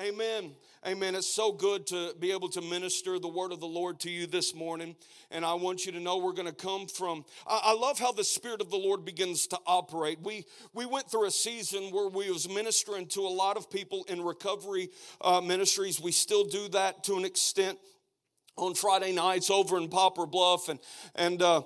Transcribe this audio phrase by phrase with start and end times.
[0.00, 0.50] Amen.
[0.84, 1.14] Amen.
[1.14, 4.26] It's so good to be able to minister the word of the Lord to you
[4.26, 4.96] this morning.
[5.30, 7.24] And I want you to know we're going to come from.
[7.46, 10.18] I, love how the Spirit of the Lord begins to operate.
[10.20, 14.04] We we went through a season where we was ministering to a lot of people
[14.08, 16.00] in recovery uh, ministries.
[16.00, 17.78] We still do that to an extent
[18.56, 20.80] on Friday nights over in Poplar Bluff, and
[21.14, 21.62] and uh,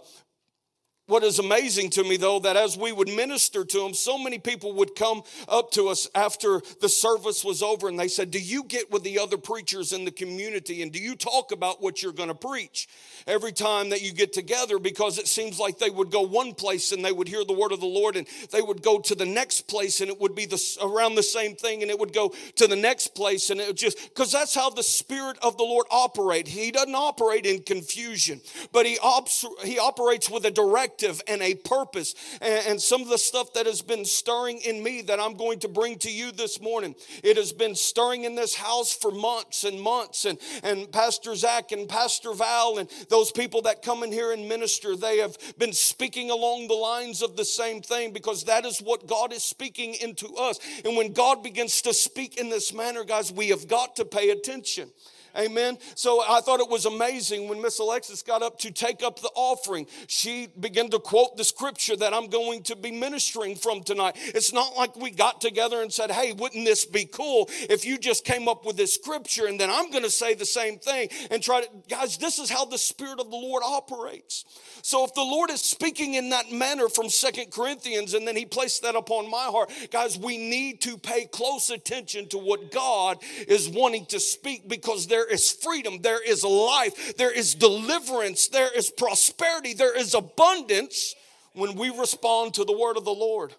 [1.09, 4.39] what is amazing to me, though, that as we would minister to them, so many
[4.39, 8.39] people would come up to us after the service was over and they said, Do
[8.39, 12.02] you get with the other preachers in the community and do you talk about what
[12.02, 12.89] you're going to preach
[13.27, 14.79] every time that you get together?
[14.79, 17.73] Because it seems like they would go one place and they would hear the word
[17.73, 20.45] of the Lord and they would go to the next place and it would be
[20.45, 23.69] the, around the same thing and it would go to the next place and it
[23.69, 26.51] would just, because that's how the Spirit of the Lord operates.
[26.51, 31.55] He doesn't operate in confusion, but he, ops, he operates with a direct and a
[31.55, 32.15] purpose.
[32.41, 35.61] And, and some of the stuff that has been stirring in me that I'm going
[35.61, 39.65] to bring to you this morning, it has been stirring in this house for months
[39.65, 40.24] and months.
[40.24, 44.49] And, and Pastor Zach and Pastor Val and those people that come in here and
[44.49, 48.79] minister, they have been speaking along the lines of the same thing because that is
[48.80, 50.59] what God is speaking into us.
[50.85, 54.30] And when God begins to speak in this manner, guys, we have got to pay
[54.30, 54.91] attention.
[55.37, 55.79] Amen.
[55.95, 59.30] So I thought it was amazing when Miss Alexis got up to take up the
[59.35, 59.87] offering.
[60.07, 64.16] She began to quote the scripture that I'm going to be ministering from tonight.
[64.16, 67.98] It's not like we got together and said, Hey, wouldn't this be cool if you
[67.98, 71.09] just came up with this scripture and then I'm going to say the same thing
[71.31, 74.44] and try to, guys, this is how the Spirit of the Lord operates.
[74.82, 78.44] So if the Lord is speaking in that manner from Second Corinthians and then He
[78.44, 83.19] placed that upon my heart, guys, we need to pay close attention to what God
[83.47, 88.77] is wanting to speak because there is freedom, there is life, there is deliverance, there
[88.77, 91.15] is prosperity, there is abundance
[91.55, 93.55] when we respond to the word of the Lord.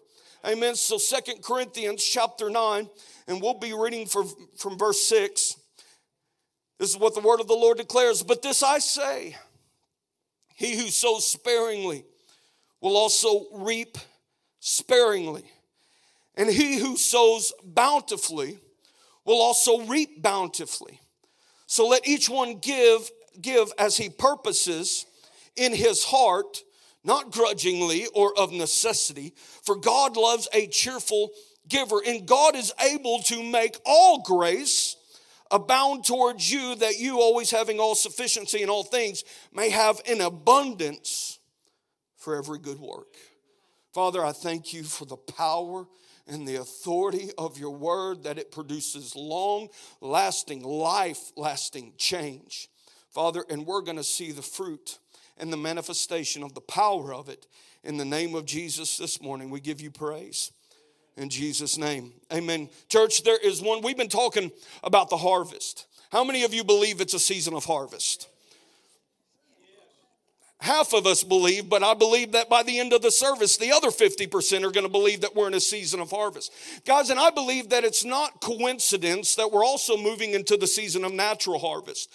[0.46, 0.76] Amen.
[0.76, 2.90] So Second Corinthians chapter 9,
[3.28, 5.58] and we'll be reading from, from verse 6.
[6.80, 8.24] This is what the word of the Lord declares.
[8.24, 9.36] But this I say,
[10.56, 12.06] he who sows sparingly
[12.82, 13.98] will also reap
[14.60, 15.44] sparingly.
[16.36, 18.60] And he who sows bountifully
[19.26, 21.02] will also reap bountifully.
[21.70, 25.06] So let each one give give as he purposes
[25.56, 26.64] in his heart,
[27.04, 31.30] not grudgingly or of necessity, for God loves a cheerful
[31.68, 34.96] giver, and God is able to make all grace
[35.52, 40.22] abound towards you, that you, always having all sufficiency in all things, may have an
[40.22, 41.38] abundance
[42.18, 43.16] for every good work.
[43.94, 45.86] Father, I thank you for the power
[46.30, 49.70] and the authority of your word that it produces long
[50.02, 52.70] lasting, life lasting change.
[53.10, 55.00] Father, and we're going to see the fruit
[55.38, 57.48] and the manifestation of the power of it
[57.84, 59.50] in the name of Jesus this morning.
[59.50, 60.52] We give you praise
[61.18, 62.14] in Jesus' name.
[62.32, 62.70] Amen.
[62.88, 64.52] Church, there is one, we've been talking
[64.84, 65.88] about the harvest.
[66.12, 68.30] How many of you believe it's a season of harvest?
[70.60, 73.72] Half of us believe, but I believe that by the end of the service, the
[73.72, 76.54] other 50% are going to believe that we're in a season of harvest.
[76.86, 81.04] Guys, and I believe that it's not coincidence that we're also moving into the season
[81.06, 82.12] of natural harvest.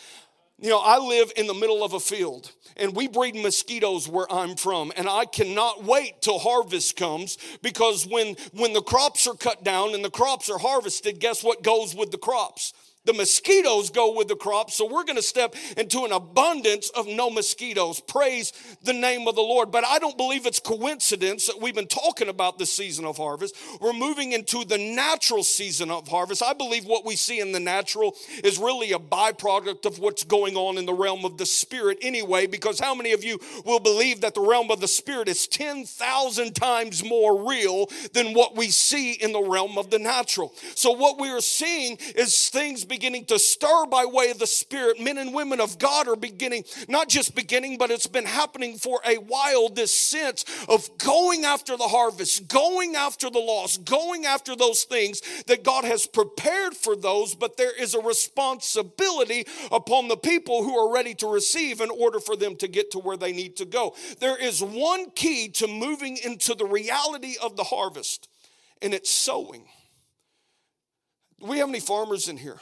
[0.61, 4.31] You know, I live in the middle of a field and we breed mosquitoes where
[4.33, 9.35] I'm from and I cannot wait till harvest comes because when when the crops are
[9.35, 12.73] cut down and the crops are harvested, guess what goes with the crops?
[13.05, 14.71] The mosquitoes go with the crop.
[14.71, 18.01] So we're going to step into an abundance of no mosquitoes.
[18.01, 19.71] Praise the name of the Lord.
[19.71, 23.57] But I don't believe it's coincidence that we've been talking about the season of harvest.
[23.81, 26.43] We're moving into the natural season of harvest.
[26.43, 30.57] I believe what we see in the natural is really a byproduct of what's going
[30.57, 34.23] on in the realm of the spirit anyway, because how many of you will believe
[34.23, 39.13] that the realm of the spirit is 10,000 times more real than what we see
[39.13, 40.53] in the realm of the natural?
[40.75, 45.01] So what we are seeing is things beginning to stir by way of the Spirit.
[45.01, 49.01] Men and women of God are beginning, not just beginning, but it's been happening for
[49.05, 49.69] a while.
[49.69, 55.21] This sense of going after the harvest, going after the lost, going after those things
[55.49, 60.79] that God has prepared for those, but there is a responsibility upon the people who
[60.79, 63.65] are ready to receive in order for them to get to where they need to
[63.65, 63.97] go.
[64.21, 68.29] There is one key to moving into the reality of the harvest,
[68.81, 69.65] and it's sowing.
[71.41, 72.61] Do we have any farmers in here?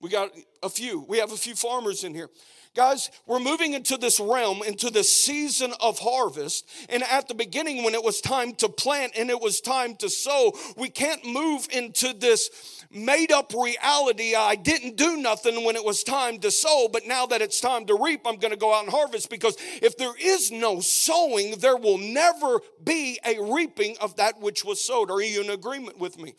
[0.00, 0.30] We got
[0.62, 1.00] a few.
[1.08, 2.28] We have a few farmers in here.
[2.74, 6.68] Guys, we're moving into this realm, into the season of harvest.
[6.88, 10.10] And at the beginning, when it was time to plant and it was time to
[10.10, 14.34] sow, we can't move into this made up reality.
[14.34, 17.86] I didn't do nothing when it was time to sow, but now that it's time
[17.86, 21.58] to reap, I'm going to go out and harvest because if there is no sowing,
[21.58, 25.12] there will never be a reaping of that which was sowed.
[25.12, 26.34] Are you in agreement with me?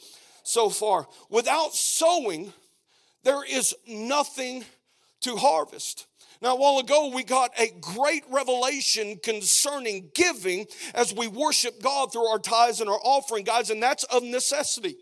[0.45, 1.07] so far.
[1.29, 2.53] Without sowing,
[3.25, 4.63] there is nothing
[5.21, 6.07] to harvest.
[6.41, 12.13] Now, a while ago, we got a great revelation concerning giving as we worship God
[12.13, 14.95] through our tithes and our offering, guys, and that's of necessity.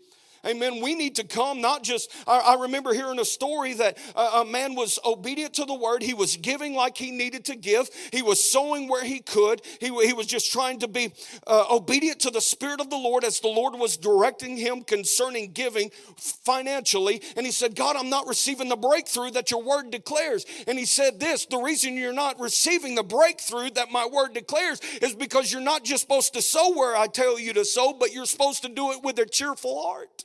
[0.46, 0.82] Amen.
[0.82, 4.44] We need to come, not just, I, I remember hearing a story that a, a,
[4.44, 6.02] man was obedient to the word.
[6.02, 9.62] He was giving like he needed to give, he was sowing where he could.
[9.80, 11.12] He, he was just trying to be
[11.46, 15.52] uh, obedient to the Spirit of the Lord as the Lord was directing him concerning
[15.52, 17.22] giving financially.
[17.36, 20.44] And he said, God, I'm not receiving the breakthrough that your word declares.
[20.66, 24.80] And he said this the reason you're not receiving the breakthrough that my word declares
[25.00, 28.12] is because you're not just supposed to sow where I tell you to sow, but
[28.12, 30.24] you're supposed to do it with a cheerful heart.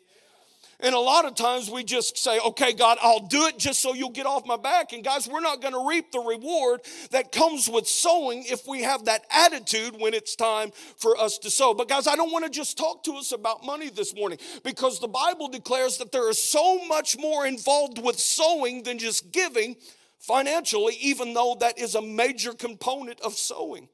[0.81, 3.93] And a lot of times we just say, okay, God, I'll do it just so
[3.93, 4.93] you'll get off my back.
[4.93, 6.81] And guys, we're not going to reap the reward
[7.11, 11.49] that comes with sowing if we have that attitude when it's time for us to
[11.49, 11.73] sow.
[11.73, 15.01] But guys, I don't want to just talk to us about money this morning because
[15.01, 19.75] the Bible declares that there is so much more involved with sowing than just giving
[20.17, 23.89] financially, even though that is a major component of sowing.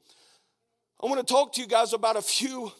[1.02, 2.72] I want to talk to you guys about a few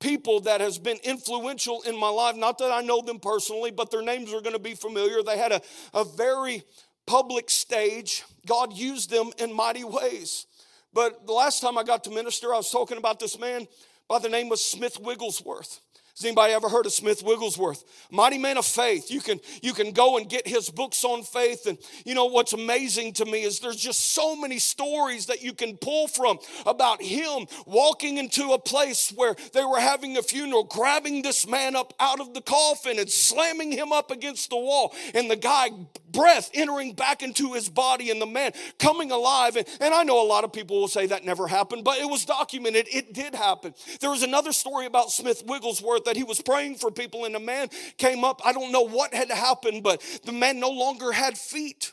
[0.00, 2.36] people that has been influential in my life.
[2.36, 5.22] Not that i know them personally but their names are going to be familiar.
[5.22, 5.60] They had a,
[5.94, 6.62] a very
[7.06, 8.24] public stage.
[8.46, 10.46] God used them in mighty ways.
[10.92, 13.66] But the last time i got to minister i was talking about this man
[14.08, 15.80] by the name of smith wigglesworth
[16.16, 17.84] has anybody ever heard of Smith Wigglesworth?
[18.10, 19.10] Mighty man of faith.
[19.10, 21.66] You can you can go and get his books on faith.
[21.66, 21.76] And
[22.06, 25.76] you know what's amazing to me is there's just so many stories that you can
[25.76, 31.20] pull from about him walking into a place where they were having a funeral, grabbing
[31.20, 34.94] this man up out of the coffin and slamming him up against the wall.
[35.12, 35.68] And the guy
[36.12, 39.56] breath entering back into his body and the man coming alive.
[39.56, 42.08] And, and I know a lot of people will say that never happened, but it
[42.08, 42.86] was documented.
[42.90, 43.74] It did happen.
[44.00, 47.40] There was another story about Smith Wigglesworth that he was praying for people and a
[47.40, 47.68] man
[47.98, 48.40] came up.
[48.44, 51.92] I don't know what had happened, but the man no longer had feet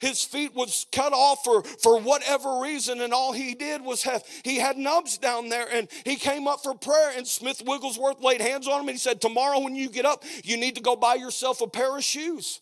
[0.00, 4.22] his feet was cut off for, for whatever reason and all he did was have
[4.42, 8.40] he had nubs down there and he came up for prayer and smith wigglesworth laid
[8.42, 10.94] hands on him and he said tomorrow when you get up you need to go
[10.94, 12.60] buy yourself a pair of shoes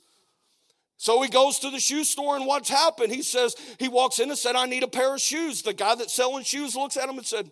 [1.02, 3.12] so he goes to the shoe store, and what's happened?
[3.12, 5.60] He says, he walks in and said, I need a pair of shoes.
[5.60, 7.50] The guy that's selling shoes looks at him and said,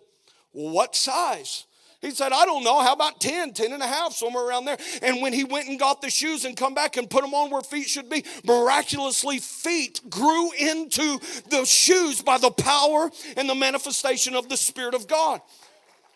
[0.53, 1.65] What size?
[2.01, 2.81] He said, I don't know.
[2.81, 4.77] How about 10, 10 and a half, somewhere around there?
[5.03, 7.51] And when he went and got the shoes and come back and put them on
[7.51, 11.19] where feet should be, miraculously feet grew into
[11.49, 15.41] the shoes by the power and the manifestation of the Spirit of God.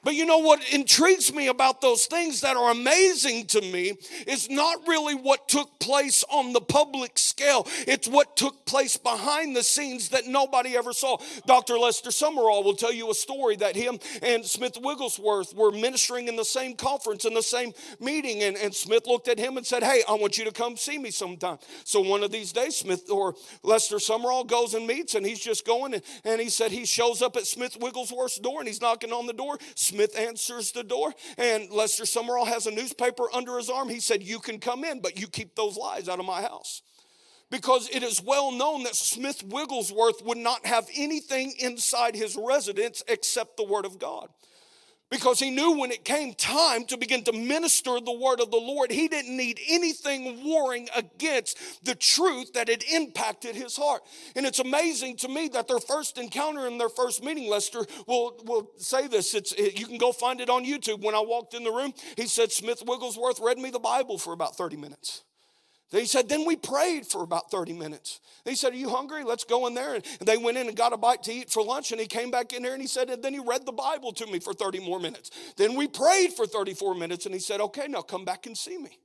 [0.06, 3.94] But you know what intrigues me about those things that are amazing to me
[4.28, 7.68] is not really what took place on the public scale.
[7.88, 11.18] It's what took place behind the scenes that nobody ever saw.
[11.48, 11.80] Dr.
[11.80, 16.36] Lester Sumrall will tell you a story that him and Smith Wigglesworth were ministering in
[16.36, 18.44] the same conference, in the same meeting.
[18.44, 21.00] And, and Smith looked at him and said, Hey, I want you to come see
[21.00, 21.58] me sometime.
[21.84, 25.66] So one of these days, Smith or Lester Sumrall goes and meets, and he's just
[25.66, 25.96] going.
[25.96, 29.26] And, and he said he shows up at Smith Wigglesworth's door and he's knocking on
[29.26, 29.58] the door.
[30.18, 33.90] Answers the door, and Lester Sumrall has a newspaper under his arm.
[33.90, 36.82] He said, You can come in, but you keep those lies out of my house.
[37.52, 43.04] Because it is well known that Smith Wigglesworth would not have anything inside his residence
[43.08, 44.30] except the Word of God
[45.12, 48.58] because he knew when it came time to begin to minister the word of the
[48.58, 54.02] Lord, he didn't need anything warring against the truth that had impacted his heart.
[54.36, 58.42] And it's amazing to me that their first encounter in their first meeting, Lester will,
[58.46, 59.34] will say this.
[59.36, 61.02] It's, it, you can go find it on YouTube.
[61.02, 64.34] When I walked in the room, he said, Smith Wigglesworth read me the Bible for
[64.34, 65.24] about 30 minutes.
[65.92, 68.20] He said, then we prayed for about 30 minutes.
[68.44, 69.24] He said, Are you hungry?
[69.24, 69.96] Let's go in there.
[69.96, 71.92] And they went in and got a bite to eat for lunch.
[71.92, 74.12] And he came back in there and he said, And then he read the Bible
[74.14, 75.32] to me for 30 more minutes.
[75.58, 77.26] Then we prayed for 34 minutes.
[77.26, 79.00] And he said, Okay, now come back and see me.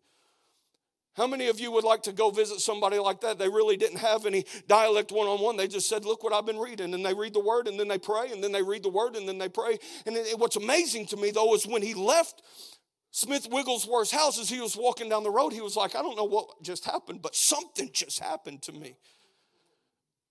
[1.17, 3.39] How many of you would like to go visit somebody like that?
[3.39, 5.57] They really didn't have any dialect one on one.
[5.57, 6.93] They just said, Look what I've been reading.
[6.93, 9.17] And they read the word and then they pray and then they read the word
[9.17, 9.79] and then they pray.
[10.07, 12.43] And it, what's amazing to me though is when he left
[13.11, 16.17] Smith Wigglesworth's house, as he was walking down the road, he was like, I don't
[16.17, 18.97] know what just happened, but something just happened to me.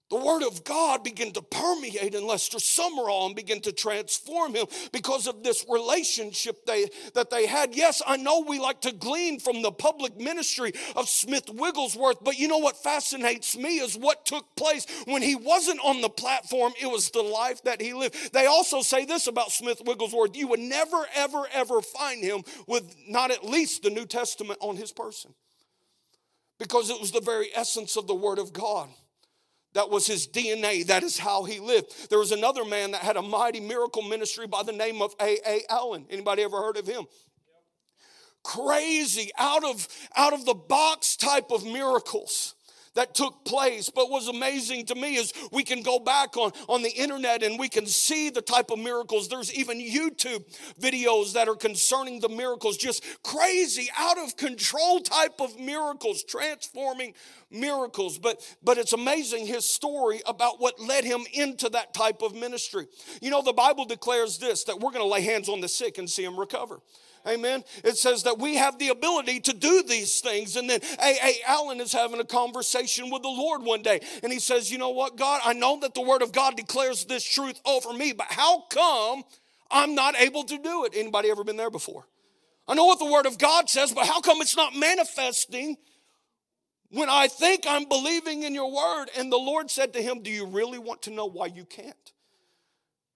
[0.09, 4.65] The word of God began to permeate in Lester Sumrall and begin to transform him
[4.91, 7.75] because of this relationship they, that they had.
[7.75, 12.39] Yes, I know we like to glean from the public ministry of Smith Wigglesworth, but
[12.39, 16.73] you know what fascinates me is what took place when he wasn't on the platform.
[16.81, 18.33] It was the life that he lived.
[18.33, 22.95] They also say this about Smith Wigglesworth you would never, ever, ever find him with
[23.07, 25.35] not at least the New Testament on his person
[26.57, 28.89] because it was the very essence of the Word of God.
[29.79, 30.85] That was his DNA.
[30.87, 32.09] That is how he lived.
[32.09, 35.37] There was another man that had a mighty miracle ministry by the name of A.
[35.47, 35.61] A.
[35.69, 36.05] Allen.
[36.09, 37.05] Anybody ever heard of him?
[38.43, 42.55] crazy, out of, out of the box type of miracles
[42.95, 43.89] that took place.
[43.89, 47.59] But what's amazing to me is we can go back on, on the internet and
[47.59, 49.27] we can see the type of miracles.
[49.27, 50.43] There's even YouTube
[50.79, 57.13] videos that are concerning the miracles, just crazy, out of control type of miracles, transforming
[57.51, 58.17] miracles.
[58.17, 62.87] But but it's amazing his story about what led him into that type of ministry.
[63.21, 66.09] You know, the Bible declares this that we're to lay hands on the sick and
[66.09, 66.79] see them recover.
[67.29, 67.63] Amen.
[67.83, 70.55] It says that we have the ability to do these things.
[70.55, 71.35] And then A.A.
[71.47, 73.99] Allen is having a conversation with the Lord one day.
[74.23, 77.05] And he says, You know what, God, I know that the Word of God declares
[77.05, 79.23] this truth over me, but how come
[79.69, 80.93] I'm not able to do it?
[80.95, 82.07] Anybody ever been there before?
[82.67, 85.77] I know what the Word of God says, but how come it's not manifesting
[86.91, 89.07] when I think I'm believing in your Word?
[89.17, 91.95] And the Lord said to him, Do you really want to know why you can't?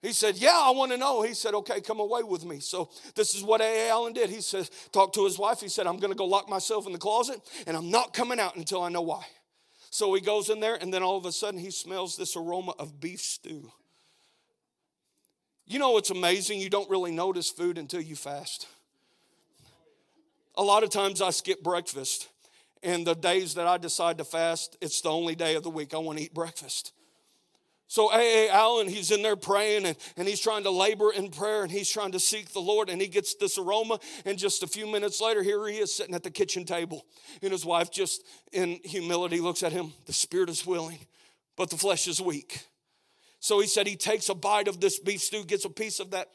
[0.04, 1.22] He said, Yeah, I want to know.
[1.22, 2.60] He said, Okay, come away with me.
[2.60, 3.90] So, this is what A.A.
[3.90, 4.30] Allen did.
[4.30, 5.62] He said, Talked to his wife.
[5.62, 8.38] He said, I'm going to go lock myself in the closet and I'm not coming
[8.38, 9.24] out until I know why.
[9.90, 12.74] So, he goes in there and then all of a sudden he smells this aroma
[12.78, 13.72] of beef stew.
[15.66, 16.60] You know, it's amazing.
[16.60, 18.68] You don't really notice food until you fast.
[20.56, 22.28] A lot of times I skip breakfast,
[22.84, 25.94] and the days that I decide to fast, it's the only day of the week
[25.94, 26.92] I want to eat breakfast.
[27.88, 28.50] So A.A.
[28.50, 31.92] Allen, he's in there praying and, and he's trying to labor in prayer and he's
[31.92, 34.00] trying to seek the Lord and he gets this aroma.
[34.26, 37.06] And just a few minutes later, here he is sitting at the kitchen table.
[37.42, 39.94] And his wife just in humility looks at him.
[40.06, 41.00] The spirit is willing,
[41.56, 42.66] but the flesh is weak.
[43.40, 46.12] So he said he takes a bite of this beef stew, gets a piece of
[46.12, 46.30] that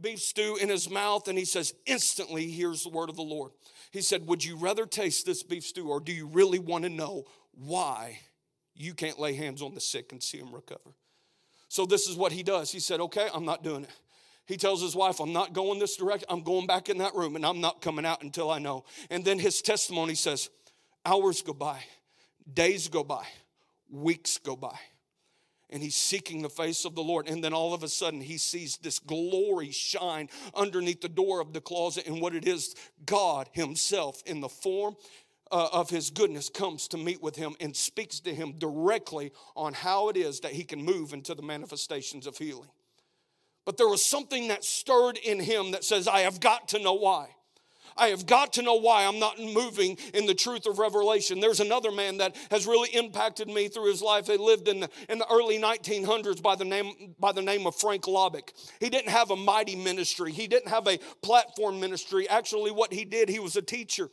[0.00, 3.52] beef stew in his mouth, and he says, instantly, hears the word of the Lord.
[3.90, 6.90] He said, Would you rather taste this beef stew or do you really want to
[6.90, 8.18] know why
[8.74, 10.94] you can't lay hands on the sick and see them recover.
[11.68, 12.70] So this is what he does.
[12.70, 13.90] He said, Okay, I'm not doing it.
[14.46, 16.26] He tells his wife, I'm not going this direction.
[16.28, 18.84] I'm going back in that room and I'm not coming out until I know.
[19.10, 20.50] And then his testimony says,
[21.06, 21.80] Hours go by,
[22.52, 23.24] days go by,
[23.90, 24.78] weeks go by.
[25.70, 27.26] And he's seeking the face of the Lord.
[27.26, 31.52] And then all of a sudden, he sees this glory shine underneath the door of
[31.52, 32.06] the closet.
[32.06, 34.94] And what it is, God Himself in the form
[35.50, 39.72] uh, of his goodness comes to meet with him and speaks to him directly on
[39.72, 42.70] how it is that he can move into the manifestations of healing.
[43.64, 46.94] But there was something that stirred in him that says, I have got to know
[46.94, 47.28] why.
[47.96, 51.40] I have got to know why I'm not moving in the truth of revelation.
[51.40, 54.26] There's another man that has really impacted me through his life.
[54.26, 57.76] He lived in the, in the early 1900s by the, name, by the name of
[57.76, 58.50] Frank Laubach.
[58.80, 62.28] He didn't have a mighty ministry, he didn't have a platform ministry.
[62.28, 64.10] Actually, what he did, he was a teacher.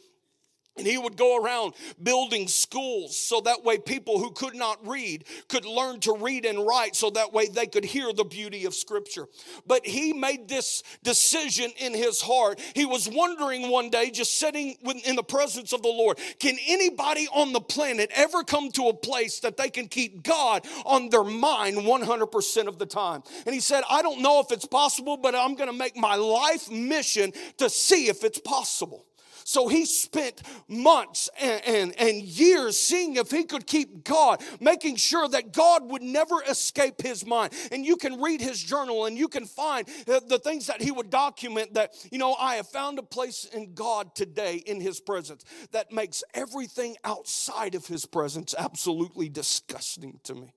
[0.77, 5.25] And he would go around building schools so that way people who could not read
[5.49, 8.73] could learn to read and write so that way they could hear the beauty of
[8.73, 9.27] Scripture.
[9.67, 12.61] But he made this decision in his heart.
[12.73, 17.27] He was wondering one day, just sitting in the presence of the Lord, can anybody
[17.33, 21.25] on the planet ever come to a place that they can keep God on their
[21.25, 23.23] mind 100% of the time?
[23.45, 26.15] And he said, I don't know if it's possible, but I'm going to make my
[26.15, 29.05] life mission to see if it's possible.
[29.51, 34.95] So he spent months and, and, and, years seeing if he could keep God, making
[34.95, 37.51] sure that God would never escape his mind.
[37.69, 40.89] And you can read his journal and you can find uh, the things that he
[40.89, 45.01] would document that, you know, I have found a place in God today in his
[45.01, 50.53] presence that makes everything outside of his presence absolutely disgusting to me.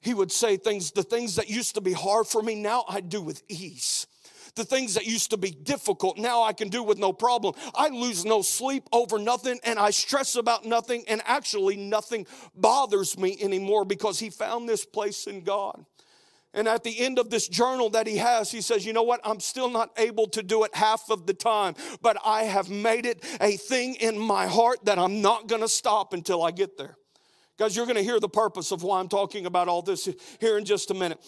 [0.00, 3.00] He would say things, the things that used to be hard for me, now I
[3.00, 4.06] do with ease.
[4.54, 7.54] The things that used to be difficult, now I can do with no problem.
[7.74, 13.18] I lose no sleep over nothing and I stress about nothing, and actually nothing bothers
[13.18, 15.86] me anymore because he found this place in God.
[16.54, 19.20] And at the end of this journal that he has, he says, You know what?
[19.24, 23.06] I'm still not able to do it half of the time, but I have made
[23.06, 26.96] it a thing in my heart that I'm not gonna stop until I get there.
[27.58, 30.08] Guys, you're gonna hear the purpose of why I'm talking about all this
[30.40, 31.18] here in just a minute.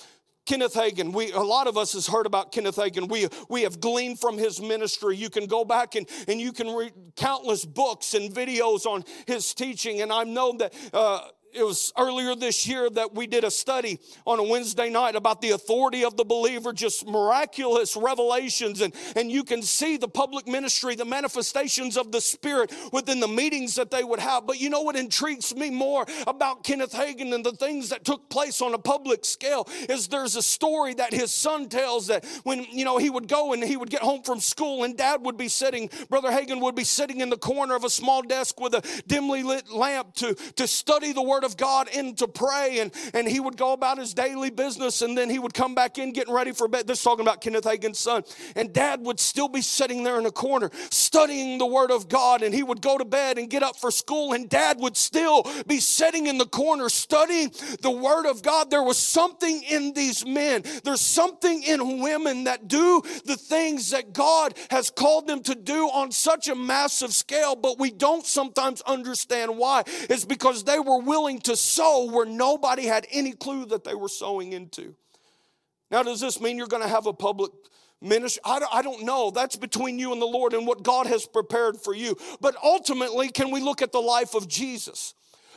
[0.47, 3.09] Kenneth Hagin, we, a lot of us has heard about Kenneth Hagin.
[3.09, 5.17] We, we have gleaned from his ministry.
[5.17, 9.55] You can go back and, and you can read countless books and videos on his
[9.55, 10.03] teaching.
[10.03, 14.00] And I know that uh, it was earlier this year that we did a study
[14.26, 18.80] on a Wednesday night about the authority of the believer, just miraculous revelations.
[18.80, 23.28] And, and you can see the public ministry, the manifestations of the Spirit within the
[23.28, 24.46] meetings that they would have.
[24.46, 28.28] But you know what intrigues me more about Kenneth Hagin and the things that took
[28.28, 32.66] place on a public scale is there's a story that his son tells that when,
[32.73, 35.37] you know, he would go and he would get home from school and dad would
[35.37, 38.75] be sitting, Brother Hagin would be sitting in the corner of a small desk with
[38.75, 42.79] a dimly lit lamp to, to study the Word word of God and to pray,
[42.81, 45.99] and, and he would go about his daily business, and then he would come back
[45.99, 46.87] in getting ready for bed.
[46.87, 48.23] This is talking about Kenneth Hagin's son.
[48.57, 52.43] And dad would still be sitting there in a corner studying the word of God,
[52.43, 55.45] and he would go to bed and get up for school, and dad would still
[55.67, 58.71] be sitting in the corner studying the word of God.
[58.71, 64.13] There was something in these men, there's something in women that do the things that
[64.13, 68.81] God has called them to do on such a massive scale, but we don't sometimes
[68.83, 69.83] understand why.
[69.87, 74.09] It's because they were willing to sow where nobody had any clue that they were
[74.09, 74.95] sowing into.
[75.91, 77.50] Now, does this mean you're going to have a public
[78.00, 78.41] ministry?
[78.45, 79.31] I don't, I don't know.
[79.31, 82.17] That's between you and the Lord and what God has prepared for you.
[82.41, 85.14] But ultimately, can we look at the life of Jesus?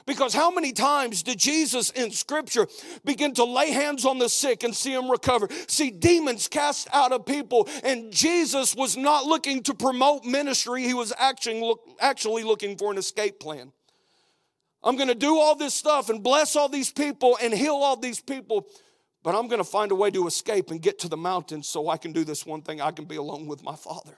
[0.07, 2.67] Because how many times did Jesus in Scripture
[3.03, 5.49] begin to lay hands on the sick and see them recover?
[5.67, 10.93] See demons cast out of people, and Jesus was not looking to promote ministry, he
[10.93, 13.73] was actually, look, actually looking for an escape plan.
[14.87, 17.97] I'm going to do all this stuff and bless all these people and heal all
[17.97, 18.67] these people,
[19.21, 21.89] but I'm going to find a way to escape and get to the mountains so
[21.89, 22.79] I can do this one thing.
[22.79, 24.17] I can be alone with my Father.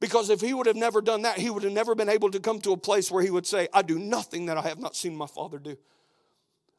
[0.00, 2.40] Because if he would have never done that, he would have never been able to
[2.40, 4.96] come to a place where he would say, I do nothing that I have not
[4.96, 5.76] seen my Father do.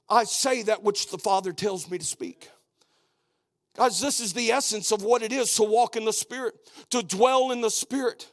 [0.10, 2.50] I say that which the Father tells me to speak.
[3.77, 6.56] Guys, this is the essence of what it is to walk in the Spirit,
[6.89, 8.29] to dwell in the Spirit.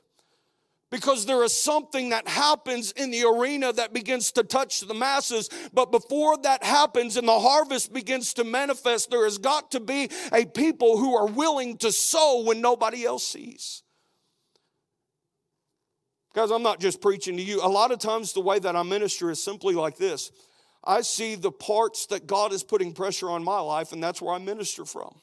[0.91, 5.51] Because there is something that happens in the arena that begins to touch the masses.
[5.73, 10.09] But before that happens and the harvest begins to manifest, there has got to be
[10.33, 13.83] a people who are willing to sow when nobody else sees.
[16.35, 17.61] Guys, I'm not just preaching to you.
[17.63, 20.31] A lot of times, the way that I minister is simply like this
[20.85, 24.35] I see the parts that God is putting pressure on my life, and that's where
[24.35, 25.21] I minister from.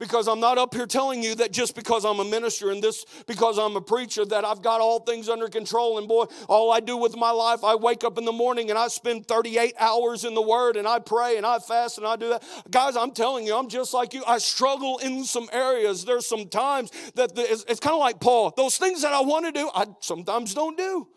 [0.00, 3.04] Because I'm not up here telling you that just because I'm a minister and this
[3.26, 5.98] because I'm a preacher that I've got all things under control.
[5.98, 8.78] And boy, all I do with my life, I wake up in the morning and
[8.78, 12.16] I spend 38 hours in the Word and I pray and I fast and I
[12.16, 12.42] do that.
[12.70, 14.24] Guys, I'm telling you, I'm just like you.
[14.26, 16.06] I struggle in some areas.
[16.06, 18.54] There's some times that the, it's, it's kind of like Paul.
[18.56, 21.08] Those things that I want to do, I sometimes don't do.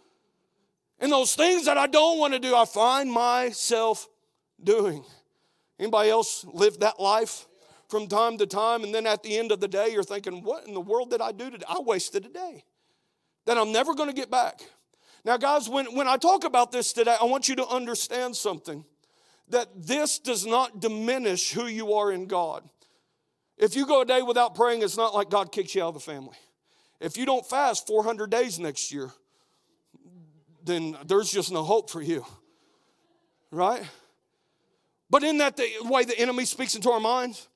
[1.00, 4.10] And those things that I don't want to do, I find myself
[4.62, 5.06] doing.
[5.80, 7.48] Anybody else live that life?
[7.94, 10.66] From time to time, and then at the end of the day, you're thinking, What
[10.66, 11.66] in the world did I do today?
[11.70, 12.64] I wasted a day
[13.46, 14.62] that I'm never going to get back.
[15.24, 18.84] Now, guys, when, when I talk about this today, I want you to understand something
[19.50, 22.68] that this does not diminish who you are in God.
[23.60, 25.94] If you go a day without praying, it's not like God kicks you out of
[25.94, 26.36] the family.
[27.00, 29.12] If you don't fast 400 days next year,
[30.66, 32.26] then there's just no hope for you,
[33.52, 33.84] right?
[35.12, 37.50] But in that the way the enemy speaks into our minds?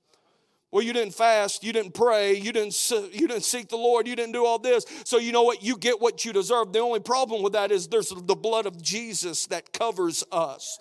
[0.72, 4.18] Well, you didn't fast, you didn't pray, you didn't, you didn't seek the Lord, you
[4.18, 4.86] didn't do all this.
[5.06, 5.64] So, you know what?
[5.64, 6.74] You get what you deserve.
[6.74, 10.78] The only problem with that is there's the blood of Jesus that covers us.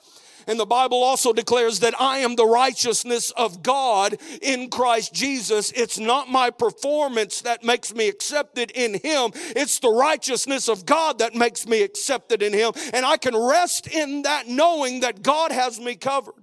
[0.49, 5.73] And the Bible also declares that I am the righteousness of God in Christ Jesus.
[5.73, 11.19] It's not my performance that makes me accepted in Him, it's the righteousness of God
[11.19, 12.73] that makes me accepted in Him.
[12.93, 16.35] And I can rest in that knowing that God has me covered.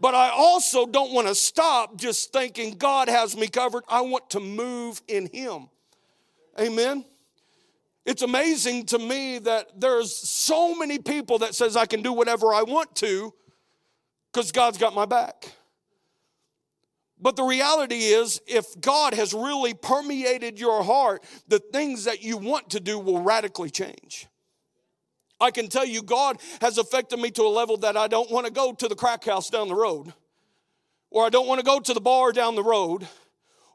[0.00, 3.84] But I also don't want to stop just thinking God has me covered.
[3.88, 5.68] I want to move in Him.
[6.58, 7.04] Amen.
[8.06, 12.54] It's amazing to me that there's so many people that says I can do whatever
[12.54, 13.34] I want to
[14.32, 15.52] because God's got my back.
[17.20, 22.36] But the reality is, if God has really permeated your heart, the things that you
[22.36, 24.28] want to do will radically change.
[25.40, 28.46] I can tell you, God has affected me to a level that I don't want
[28.46, 30.12] to go to the crack house down the road,
[31.10, 33.06] or I don't want to go to the bar down the road,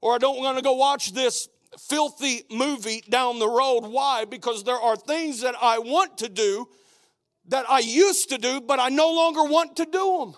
[0.01, 1.47] or I don't want to go watch this
[1.79, 3.81] filthy movie down the road.
[3.81, 4.25] Why?
[4.25, 6.67] Because there are things that I want to do
[7.47, 10.35] that I used to do, but I no longer want to do them.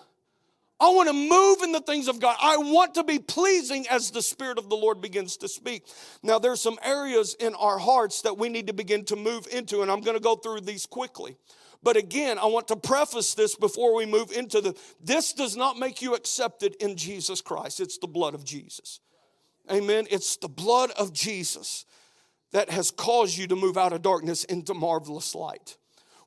[0.78, 2.36] I want to move in the things of God.
[2.40, 5.86] I want to be pleasing as the Spirit of the Lord begins to speak.
[6.22, 9.80] Now, there's some areas in our hearts that we need to begin to move into,
[9.80, 11.36] and I'm going to go through these quickly.
[11.82, 15.78] But again, I want to preface this before we move into the this does not
[15.78, 17.80] make you accepted in Jesus Christ.
[17.80, 19.00] It's the blood of Jesus.
[19.70, 20.06] Amen.
[20.10, 21.86] It's the blood of Jesus
[22.52, 25.76] that has caused you to move out of darkness into marvelous light.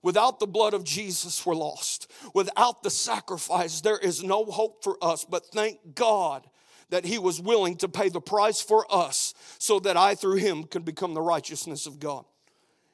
[0.01, 2.09] Without the blood of Jesus, we're lost.
[2.33, 5.25] Without the sacrifice, there is no hope for us.
[5.25, 6.47] But thank God
[6.89, 10.63] that He was willing to pay the price for us so that I, through Him,
[10.63, 12.25] could become the righteousness of God.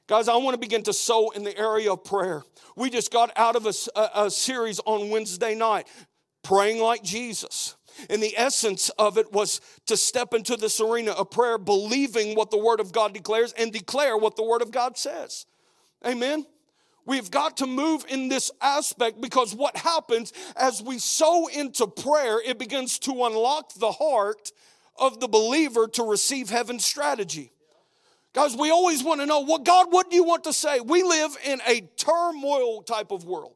[0.07, 2.43] Guys, I want to begin to sow in the area of prayer.
[2.75, 5.87] We just got out of a, a, a series on Wednesday night,
[6.43, 7.75] praying like Jesus.
[8.09, 12.51] And the essence of it was to step into this arena of prayer, believing what
[12.51, 15.45] the Word of God declares and declare what the Word of God says.
[16.05, 16.45] Amen.
[17.05, 22.41] We've got to move in this aspect because what happens as we sow into prayer,
[22.43, 24.51] it begins to unlock the heart
[24.97, 27.51] of the believer to receive heaven's strategy.
[28.33, 30.79] Guys, we always want to know what God, what do you want to say?
[30.79, 33.53] We live in a turmoil type of world.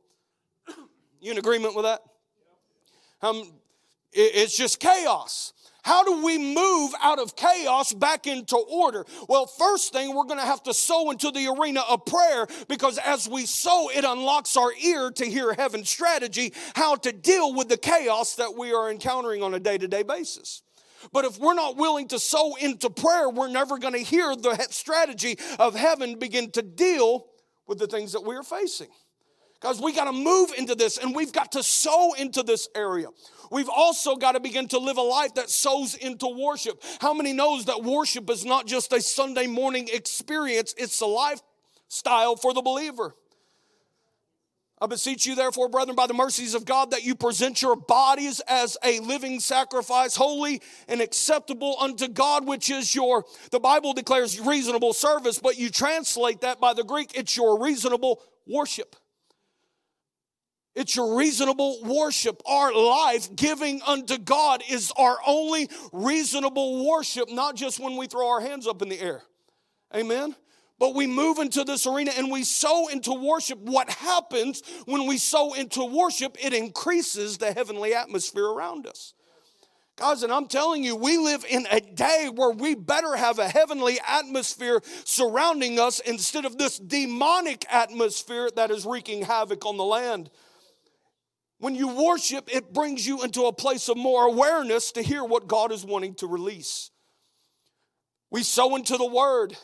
[1.19, 2.01] You in agreement with that?
[3.21, 3.51] Um,
[4.13, 5.53] it's just chaos.
[5.83, 9.05] How do we move out of chaos back into order?
[9.27, 12.97] Well, first thing, we're going to have to sow into the arena of prayer because
[12.97, 17.69] as we sow, it unlocks our ear to hear heaven's strategy, how to deal with
[17.69, 20.63] the chaos that we are encountering on a day to day basis.
[21.13, 24.57] But if we're not willing to sow into prayer, we're never going to hear the
[24.69, 27.25] strategy of heaven begin to deal
[27.67, 28.89] with the things that we are facing.
[29.61, 33.07] Guys, we got to move into this and we've got to sow into this area.
[33.51, 36.81] We've also got to begin to live a life that sows into worship.
[37.01, 42.37] How many knows that worship is not just a Sunday morning experience, it's a lifestyle
[42.37, 43.15] for the believer.
[44.81, 48.39] I beseech you, therefore, brethren, by the mercies of God, that you present your bodies
[48.47, 54.39] as a living sacrifice, holy and acceptable unto God, which is your, the Bible declares
[54.39, 58.95] reasonable service, but you translate that by the Greek, it's your reasonable worship.
[60.79, 62.41] It's your reasonable worship.
[62.45, 68.29] Our life giving unto God is our only reasonable worship, not just when we throw
[68.29, 69.21] our hands up in the air.
[69.93, 70.37] Amen.
[70.79, 73.59] But we move into this arena and we sow into worship.
[73.59, 76.37] What happens when we sow into worship?
[76.41, 79.13] It increases the heavenly atmosphere around us.
[79.97, 83.49] Guys, and I'm telling you, we live in a day where we better have a
[83.49, 89.83] heavenly atmosphere surrounding us instead of this demonic atmosphere that is wreaking havoc on the
[89.83, 90.29] land.
[91.59, 95.47] When you worship, it brings you into a place of more awareness to hear what
[95.47, 96.89] God is wanting to release.
[98.31, 99.57] We sow into the word.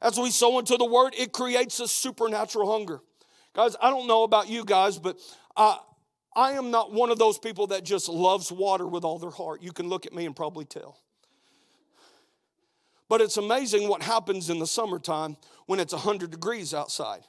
[0.00, 3.00] As we sow into the word, it creates a supernatural hunger.
[3.52, 5.18] Guys, I don't know about you guys, but
[5.56, 5.76] uh,
[6.36, 9.60] I am not one of those people that just loves water with all their heart.
[9.60, 11.00] You can look at me and probably tell.
[13.08, 15.36] But it's amazing what happens in the summertime
[15.66, 17.22] when it's 100 degrees outside.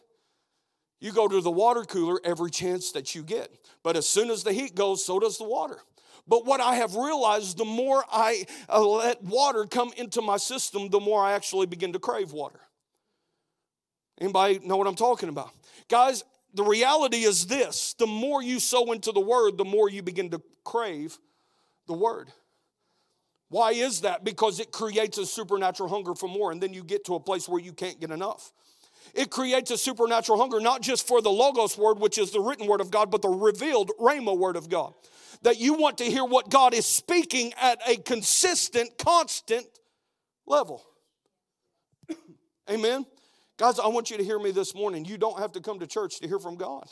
[1.02, 3.52] You go to the water cooler every chance that you get.
[3.84, 5.80] But as soon as the heat goes, so does the water.
[6.28, 10.90] But what I have realized, the more I uh, let water come into my system,
[10.90, 12.60] the more I actually begin to crave water.
[14.20, 15.50] Anybody know what I'm talking about?
[15.90, 20.04] Guys, the reality is this the more you sow into the word, the more you
[20.04, 21.18] begin to crave
[21.88, 22.32] the word.
[23.50, 24.24] Why is that?
[24.24, 27.50] Because it creates a supernatural hunger for more, and then you get to a place
[27.50, 28.54] where you can't get enough.
[29.14, 32.68] It creates a supernatural hunger, not just for the Logos word, which is the written
[32.68, 34.94] word of God, but the revealed Rhema word of God.
[35.44, 39.66] That you want to hear what God is speaking at a consistent, constant
[40.46, 40.84] level.
[42.70, 43.06] Amen.
[43.58, 45.06] Guys, I want you to hear me this morning.
[45.06, 46.86] You don't have to come to church to hear from God.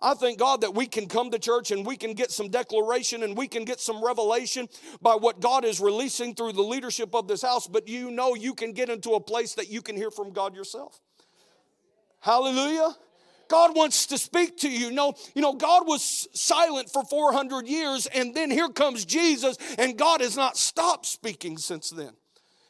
[0.00, 3.22] I thank God that we can come to church and we can get some declaration
[3.22, 4.68] and we can get some revelation
[5.00, 8.54] by what God is releasing through the leadership of this house, but you know you
[8.54, 11.00] can get into a place that you can hear from God yourself.
[12.26, 12.92] Hallelujah.
[13.48, 14.90] God wants to speak to you.
[14.90, 19.96] No, you know, God was silent for 400 years, and then here comes Jesus, and
[19.96, 22.10] God has not stopped speaking since then.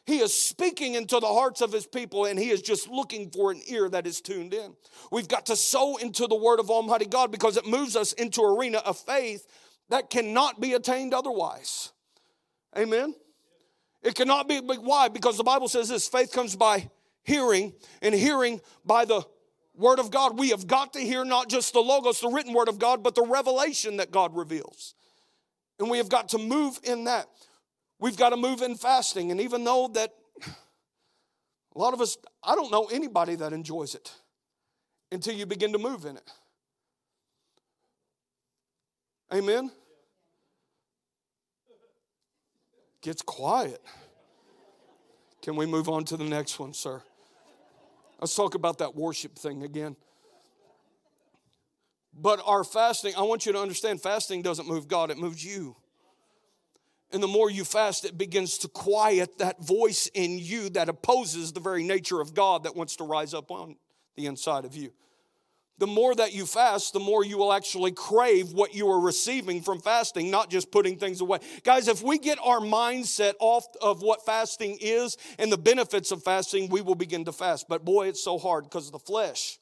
[0.05, 3.49] He is speaking into the hearts of his people, and he is just looking for
[3.49, 4.75] an ear that is tuned in.
[5.11, 8.43] We've got to sow into the word of Almighty God because it moves us into
[8.43, 9.47] arena of faith
[9.89, 11.93] that cannot be attained otherwise.
[12.77, 13.15] Amen.
[14.03, 15.07] It cannot be, why?
[15.07, 16.91] Because the Bible says this faith comes by
[17.23, 19.25] hearing, and hearing by the
[19.77, 20.37] Word of God.
[20.39, 23.15] We have got to hear not just the Logos, the written Word of God, but
[23.15, 24.95] the revelation that God reveals.
[25.79, 27.27] And we have got to move in that.
[27.99, 29.31] We've got to move in fasting.
[29.31, 30.13] And even though that
[31.75, 34.11] a lot of us, I don't know anybody that enjoys it
[35.11, 36.31] until you begin to move in it.
[39.31, 39.71] Amen?
[43.01, 43.81] Gets quiet.
[45.43, 47.03] Can we move on to the next one, sir?
[48.19, 49.95] Let's talk about that worship thing again.
[52.19, 55.75] But our fasting, I want you to understand fasting doesn't move God, it moves you.
[57.11, 61.53] And the more you fast, it begins to quiet that voice in you that opposes
[61.53, 63.77] the very nature of God that wants to rise up on
[64.15, 64.91] the inside of you
[65.77, 69.61] the more that you fast, the more you will actually crave what you are receiving
[69.61, 71.39] from fasting, not just putting things away.
[71.63, 76.23] Guys, if we get our mindset off of what fasting is and the benefits of
[76.23, 77.67] fasting, we will begin to fast.
[77.69, 79.59] But boy, it's so hard because the flesh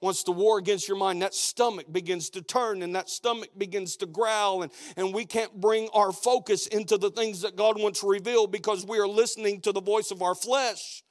[0.00, 1.22] wants to war against your mind.
[1.22, 5.60] That stomach begins to turn and that stomach begins to growl, and, and we can't
[5.60, 9.60] bring our focus into the things that God wants to reveal because we are listening
[9.60, 11.04] to the voice of our flesh.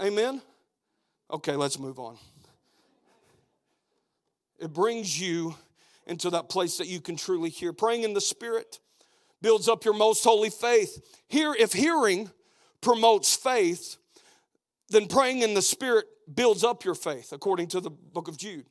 [0.00, 0.42] Amen?
[1.30, 2.18] Okay, let's move on.
[4.58, 5.54] It brings you
[6.06, 7.72] into that place that you can truly hear.
[7.72, 8.78] Praying in the Spirit
[9.42, 11.04] builds up your most holy faith.
[11.28, 12.30] Here, if hearing
[12.80, 13.96] promotes faith,
[14.90, 18.66] then praying in the Spirit builds up your faith, according to the book of Jude.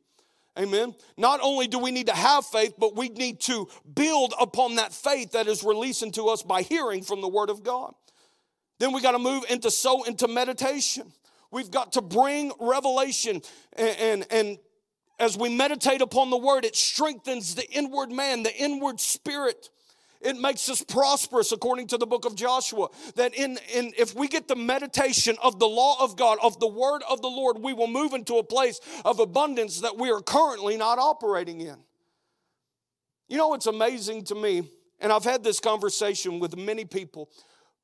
[0.58, 0.94] Amen.
[1.18, 4.94] Not only do we need to have faith, but we need to build upon that
[4.94, 7.94] faith that is released into us by hearing from the Word of God.
[8.80, 11.12] Then we got to move into so into meditation.
[11.52, 13.42] We've got to bring revelation
[13.74, 14.58] and, and, and
[15.20, 19.70] as we meditate upon the word, it strengthens the inward man, the inward spirit.
[20.22, 22.88] It makes us prosperous according to the book of Joshua.
[23.16, 26.68] That in, in if we get the meditation of the law of God, of the
[26.68, 30.22] word of the Lord, we will move into a place of abundance that we are
[30.22, 31.76] currently not operating in.
[33.28, 37.30] You know, it's amazing to me, and I've had this conversation with many people,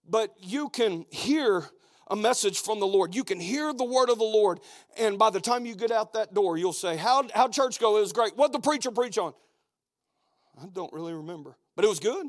[0.07, 1.65] but you can hear
[2.09, 3.13] a message from the Lord.
[3.15, 4.59] You can hear the word of the Lord,
[4.97, 7.97] and by the time you get out that door, you'll say, How how church go?
[7.97, 8.35] It was great.
[8.35, 9.33] What the preacher preach on?
[10.61, 12.27] I don't really remember, but it was good.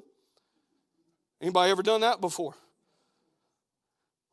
[1.40, 2.54] Anybody ever done that before?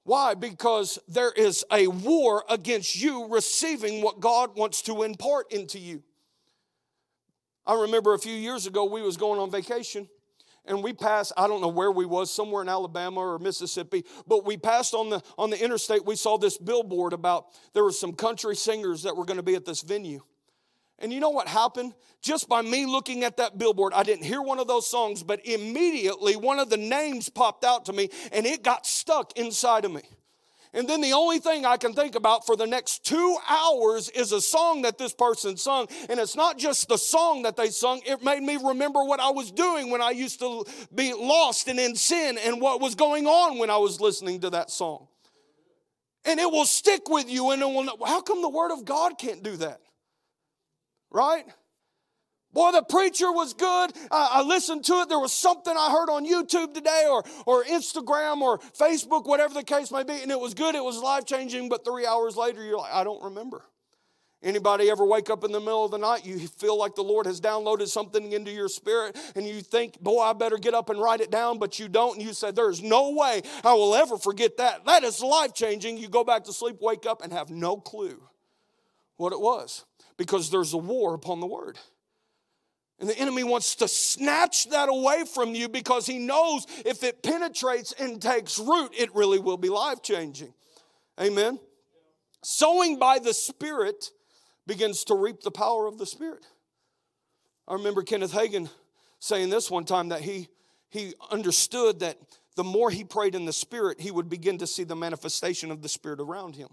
[0.03, 0.35] Why?
[0.35, 6.03] Because there is a war against you receiving what God wants to impart into you.
[7.65, 10.07] I remember a few years ago we was going on vacation
[10.67, 14.45] and we passed i don't know where we was somewhere in alabama or mississippi but
[14.45, 18.13] we passed on the on the interstate we saw this billboard about there were some
[18.13, 20.21] country singers that were going to be at this venue.
[20.99, 21.93] And you know what happened?
[22.23, 25.45] Just by me looking at that billboard i didn't hear one of those songs but
[25.45, 29.91] immediately one of the names popped out to me and it got stuck inside of
[29.91, 30.01] me
[30.77, 34.31] and then the only thing I can think about for the next two hours is
[34.31, 35.87] a song that this person sung.
[36.07, 39.31] And it's not just the song that they sung, it made me remember what I
[39.31, 43.25] was doing when I used to be lost and in sin and what was going
[43.25, 45.07] on when I was listening to that song.
[46.25, 47.49] And it will stick with you.
[47.49, 49.81] And it will, how come the Word of God can't do that?
[51.09, 51.45] Right?
[52.57, 53.91] Boy, the preacher was good.
[54.09, 55.09] I, I, listened to it.
[55.09, 59.63] There was something I heard on YouTube today or, or Instagram or Facebook, whatever the
[59.63, 60.73] case may be, and it was good.
[60.73, 61.69] It was life changing.
[61.69, 63.63] But three hours later, you're like, I don't remember.
[64.41, 67.27] Anybody ever wake up in the middle of the night, you feel like the Lord
[67.27, 70.99] has downloaded something into your spirit, and you think, Boy, I better get up and
[70.99, 74.17] write it down, but you don't, and you said, There's no way I will ever
[74.17, 74.83] forget that.
[74.87, 75.99] That is life changing.
[75.99, 78.19] You go back to sleep, wake up, and have no clue
[79.17, 79.85] what it was
[80.17, 81.77] because there's a war upon the word.
[82.99, 87.21] And the enemy wants to snatch that away from you because he knows if it
[87.21, 90.53] penetrates and takes root, it really will be life changing.
[91.21, 91.59] Amen.
[92.43, 94.11] Sowing by the Spirit
[94.65, 96.45] begins to reap the power of the Spirit.
[97.67, 98.69] I remember Kenneth Hagin
[99.19, 100.47] saying this one time that he,
[100.89, 102.17] he understood that
[102.55, 105.83] the more he prayed in the Spirit, he would begin to see the manifestation of
[105.83, 106.69] the Spirit around him.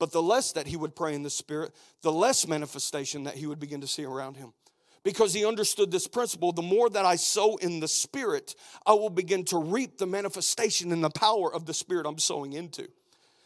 [0.00, 1.72] But the less that he would pray in the Spirit,
[2.02, 4.52] the less manifestation that he would begin to see around him
[5.04, 8.54] because he understood this principle the more that I sow in the Spirit,
[8.86, 12.52] I will begin to reap the manifestation and the power of the Spirit I'm sowing
[12.52, 12.82] into.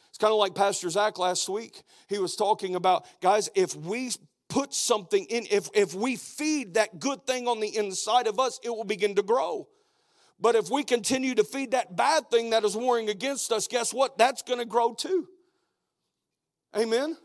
[0.08, 1.82] It's kind of like Pastor Zach last week.
[2.08, 4.10] He was talking about, guys, if we
[4.48, 8.58] put something in, if, if we feed that good thing on the inside of us,
[8.62, 9.68] it will begin to grow.
[10.38, 13.92] But if we continue to feed that bad thing that is warring against us, guess
[13.92, 14.18] what?
[14.18, 15.28] That's going to grow too.
[16.76, 17.16] Amen.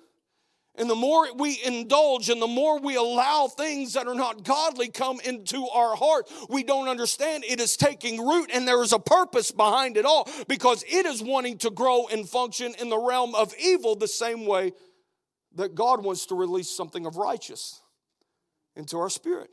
[0.76, 4.90] And the more we indulge and the more we allow things that are not godly
[4.90, 9.00] come into our heart, we don't understand it is taking root and there is a
[9.00, 13.36] purpose behind it all because it is wanting to grow and function in the realm
[13.36, 14.72] of evil the same way
[15.56, 17.82] that God wants to release something of righteous
[18.78, 19.52] into our spirit.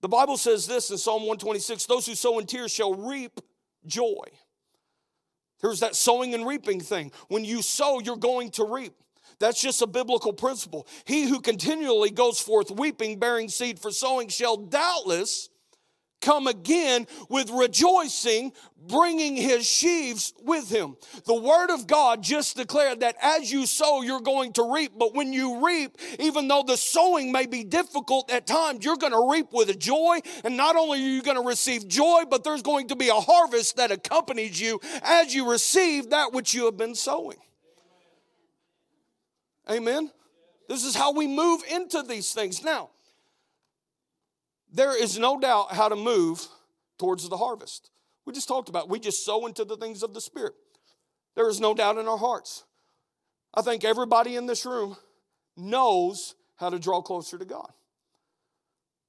[0.00, 3.40] The Bible says this in Psalm 126 those who sow in tears shall reap
[3.86, 4.24] joy.
[5.60, 7.12] There's that sowing and reaping thing.
[7.28, 8.94] When you sow, you're going to reap.
[9.42, 10.86] That's just a biblical principle.
[11.04, 15.48] He who continually goes forth weeping, bearing seed for sowing, shall doubtless
[16.20, 18.52] come again with rejoicing,
[18.86, 20.96] bringing his sheaves with him.
[21.26, 24.92] The word of God just declared that as you sow, you're going to reap.
[24.96, 29.12] But when you reap, even though the sowing may be difficult at times, you're going
[29.12, 30.20] to reap with a joy.
[30.44, 33.14] And not only are you going to receive joy, but there's going to be a
[33.14, 37.38] harvest that accompanies you as you receive that which you have been sowing.
[39.70, 40.10] Amen?
[40.68, 42.62] This is how we move into these things.
[42.64, 42.90] Now,
[44.72, 46.46] there is no doubt how to move
[46.98, 47.90] towards the harvest.
[48.24, 50.54] We just talked about, we just sow into the things of the Spirit.
[51.34, 52.64] There is no doubt in our hearts.
[53.54, 54.96] I think everybody in this room
[55.56, 57.70] knows how to draw closer to God.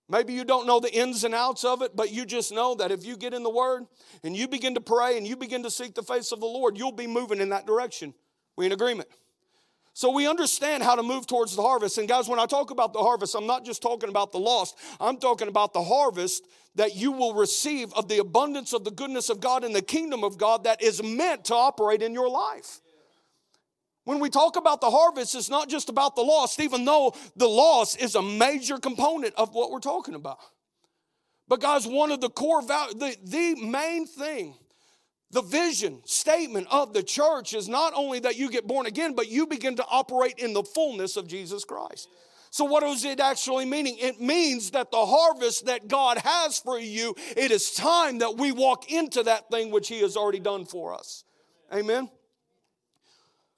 [0.10, 2.92] Maybe you don't know the ins and outs of it, but you just know that
[2.92, 3.86] if you get in the Word
[4.24, 6.78] and you begin to pray and you begin to seek the face of the Lord,
[6.78, 8.13] you'll be moving in that direction.
[8.58, 9.10] We in agreement?
[9.93, 11.99] So we understand how to move towards the harvest.
[11.99, 14.75] And guys, when I talk about the harvest, I'm not just talking about the lost,
[14.99, 16.43] I'm talking about the harvest
[16.75, 20.23] that you will receive of the abundance of the goodness of God and the kingdom
[20.23, 22.82] of God that is meant to operate in your life.
[24.06, 27.47] When we talk about the harvest, it's not just about the lost, even though the
[27.47, 30.39] loss is a major component of what we're talking about.
[31.47, 34.56] But, guys, one of the core values, the, the main thing
[35.34, 39.30] the vision statement of the church is not only that you get born again, but
[39.30, 42.08] you begin to operate in the fullness of Jesus Christ.
[42.52, 43.98] So, what is it actually meaning?
[44.00, 48.52] It means that the harvest that God has for you, it is time that we
[48.52, 51.24] walk into that thing which He has already done for us.
[51.74, 52.12] Amen.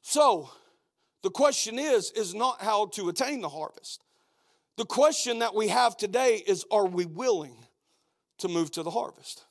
[0.02, 0.50] So,
[1.24, 4.02] the question is is not how to attain the harvest.
[4.78, 7.58] The question that we have today is are we willing
[8.38, 9.44] to move to the harvest?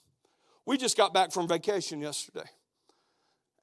[0.67, 2.49] We just got back from vacation yesterday.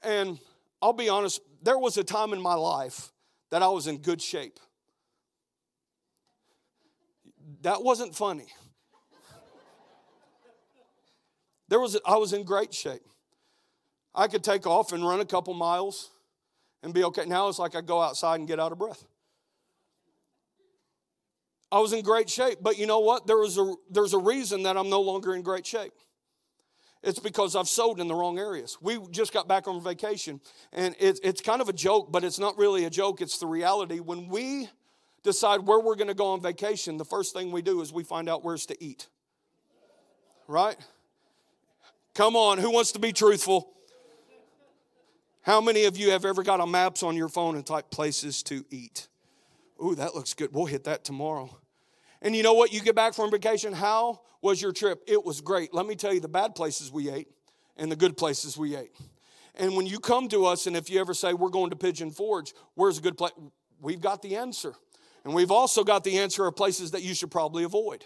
[0.03, 0.39] And
[0.81, 3.11] I'll be honest, there was a time in my life
[3.49, 4.59] that I was in good shape.
[7.61, 8.47] That wasn't funny.
[11.67, 13.03] There was I was in great shape.
[14.13, 16.09] I could take off and run a couple miles
[16.83, 17.25] and be okay.
[17.25, 19.05] Now it's like I go outside and get out of breath.
[21.71, 23.25] I was in great shape, but you know what?
[23.25, 25.93] There was a there's a reason that I'm no longer in great shape.
[27.03, 28.77] It's because I've sowed in the wrong areas.
[28.79, 30.39] We just got back on vacation,
[30.71, 33.47] and it's, it's kind of a joke, but it's not really a joke, it's the
[33.47, 33.99] reality.
[33.99, 34.69] When we
[35.23, 38.03] decide where we're going to go on vacation, the first thing we do is we
[38.03, 39.07] find out where's to eat.
[40.47, 40.77] Right?
[42.13, 43.73] Come on, who wants to be truthful?
[45.43, 48.43] How many of you have ever got a maps on your phone and type places
[48.43, 49.07] to eat?
[49.83, 50.53] Ooh, that looks good.
[50.53, 51.57] We'll hit that tomorrow.
[52.21, 52.71] And you know what?
[52.71, 55.03] You get back from vacation, how was your trip?
[55.07, 55.73] It was great.
[55.73, 57.27] Let me tell you the bad places we ate
[57.77, 58.91] and the good places we ate.
[59.55, 62.11] And when you come to us, and if you ever say, We're going to Pigeon
[62.11, 63.33] Forge, where's a good place?
[63.81, 64.73] We've got the answer.
[65.23, 68.05] And we've also got the answer of places that you should probably avoid.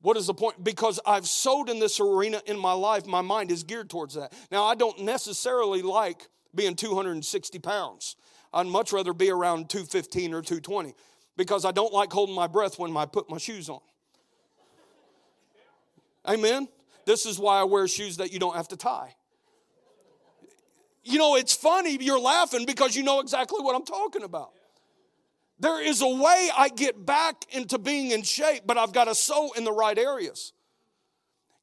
[0.00, 0.62] What is the point?
[0.62, 4.32] Because I've sowed in this arena in my life, my mind is geared towards that.
[4.50, 8.16] Now, I don't necessarily like being 260 pounds.
[8.52, 10.94] I'd much rather be around 215 or 220
[11.38, 13.80] because I don't like holding my breath when I put my shoes on.
[16.28, 16.68] Amen?
[17.06, 19.14] This is why I wear shoes that you don't have to tie.
[21.04, 24.50] You know, it's funny, you're laughing because you know exactly what I'm talking about.
[25.60, 29.14] There is a way I get back into being in shape, but I've got to
[29.14, 30.52] sow in the right areas.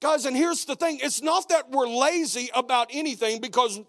[0.01, 3.79] Guys, and here's the thing it's not that we're lazy about anything because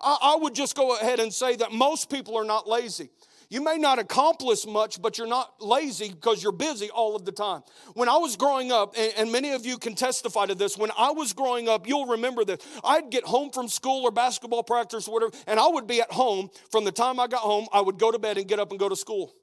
[0.00, 3.10] I, I would just go ahead and say that most people are not lazy.
[3.50, 7.32] You may not accomplish much, but you're not lazy because you're busy all of the
[7.32, 7.62] time.
[7.94, 11.10] When I was growing up, and, many of you can testify to this, when I
[11.10, 12.58] was growing up, you'll remember this.
[12.84, 16.12] I'd get home from school or basketball practice or whatever, and I would be at
[16.12, 16.48] home.
[16.70, 18.78] From the time I got home, I would go to bed and get up and
[18.78, 19.34] go to school.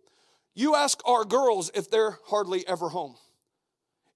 [0.55, 3.17] You ask our girls if they're hardly ever home.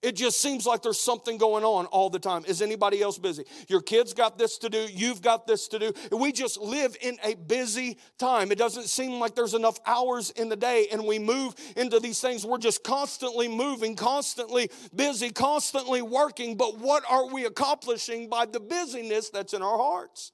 [0.01, 2.43] It just seems like there's something going on all the time.
[2.47, 3.43] Is anybody else busy?
[3.67, 5.93] Your kids got this to do, you've got this to do.
[6.11, 8.51] We just live in a busy time.
[8.51, 12.19] It doesn't seem like there's enough hours in the day, and we move into these
[12.19, 12.43] things.
[12.43, 16.57] We're just constantly moving, constantly busy, constantly working.
[16.57, 20.31] But what are we accomplishing by the busyness that's in our hearts?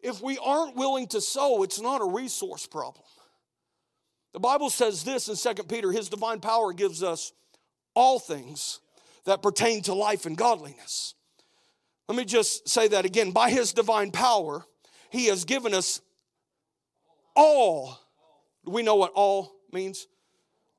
[0.00, 3.04] If we aren't willing to sow, it's not a resource problem.
[4.32, 7.32] The Bible says this in 2 Peter His divine power gives us
[7.94, 8.80] all things
[9.24, 11.14] that pertain to life and godliness.
[12.08, 13.30] Let me just say that again.
[13.30, 14.64] By his divine power,
[15.10, 16.00] he has given us
[17.34, 17.98] all.
[18.64, 20.06] Do we know what all means?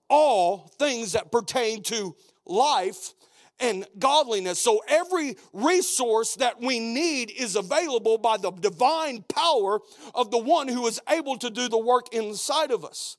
[0.09, 3.13] All things that pertain to life
[3.59, 4.61] and godliness.
[4.61, 9.79] So every resource that we need is available by the divine power
[10.13, 13.17] of the one who is able to do the work inside of us.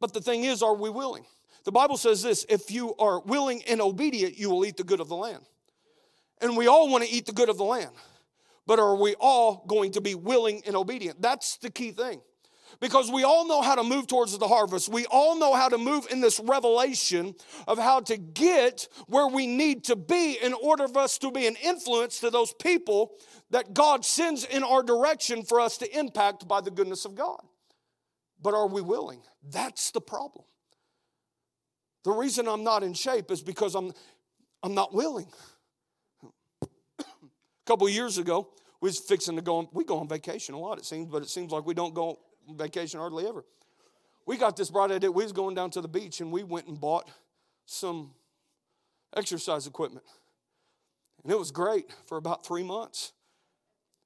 [0.00, 1.24] But the thing is, are we willing?
[1.66, 5.00] The Bible says this if you are willing and obedient, you will eat the good
[5.00, 5.44] of the land.
[6.40, 7.90] And we all want to eat the good of the land.
[8.66, 11.20] But are we all going to be willing and obedient?
[11.20, 12.20] That's the key thing.
[12.78, 14.88] Because we all know how to move towards the harvest.
[14.88, 17.34] We all know how to move in this revelation
[17.66, 21.48] of how to get where we need to be in order for us to be
[21.48, 23.12] an influence to those people
[23.50, 27.40] that God sends in our direction for us to impact by the goodness of God.
[28.40, 29.22] But are we willing?
[29.42, 30.44] That's the problem.
[32.06, 33.92] The reason I'm not in shape is because I'm,
[34.62, 35.26] I'm not willing.
[36.62, 37.04] a
[37.66, 38.48] couple years ago,
[38.80, 41.20] we was fixing to go on, we go on vacation a lot, it seems, but
[41.22, 43.44] it seems like we don't go on vacation hardly ever.
[44.24, 45.10] We got this bright idea.
[45.10, 47.10] We was going down to the beach and we went and bought
[47.64, 48.12] some
[49.16, 50.06] exercise equipment.
[51.24, 53.14] And it was great for about three months.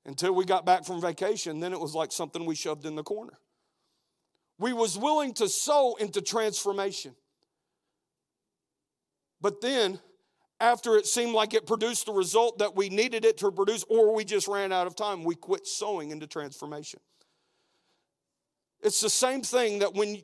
[0.07, 3.03] Until we got back from vacation, then it was like something we shoved in the
[3.03, 3.35] corner.
[4.59, 7.15] We was willing to sow into transformation.
[9.41, 9.99] But then,
[10.61, 14.15] after it seemed like it produced the result that we needed it to produce, or
[14.15, 17.01] we just ran out of time, we quit sowing into transformation.
[18.83, 20.23] It's the same thing that when,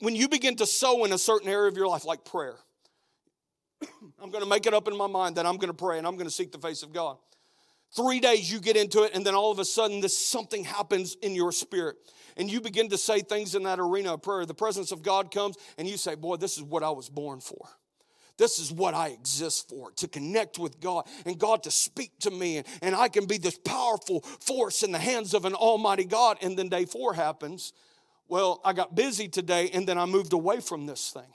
[0.00, 2.56] when you begin to sow in a certain area of your life, like prayer,
[4.22, 6.06] I'm going to make it up in my mind that I'm going to pray and
[6.06, 7.18] I'm going to seek the face of God.
[7.94, 11.16] Three days you get into it, and then all of a sudden, this something happens
[11.22, 11.96] in your spirit,
[12.38, 14.46] and you begin to say things in that arena of prayer.
[14.46, 17.40] The presence of God comes, and you say, Boy, this is what I was born
[17.40, 17.68] for.
[18.38, 22.30] This is what I exist for to connect with God and God to speak to
[22.30, 26.04] me, and, and I can be this powerful force in the hands of an almighty
[26.04, 26.38] God.
[26.40, 27.74] And then day four happens.
[28.26, 31.30] Well, I got busy today, and then I moved away from this thing.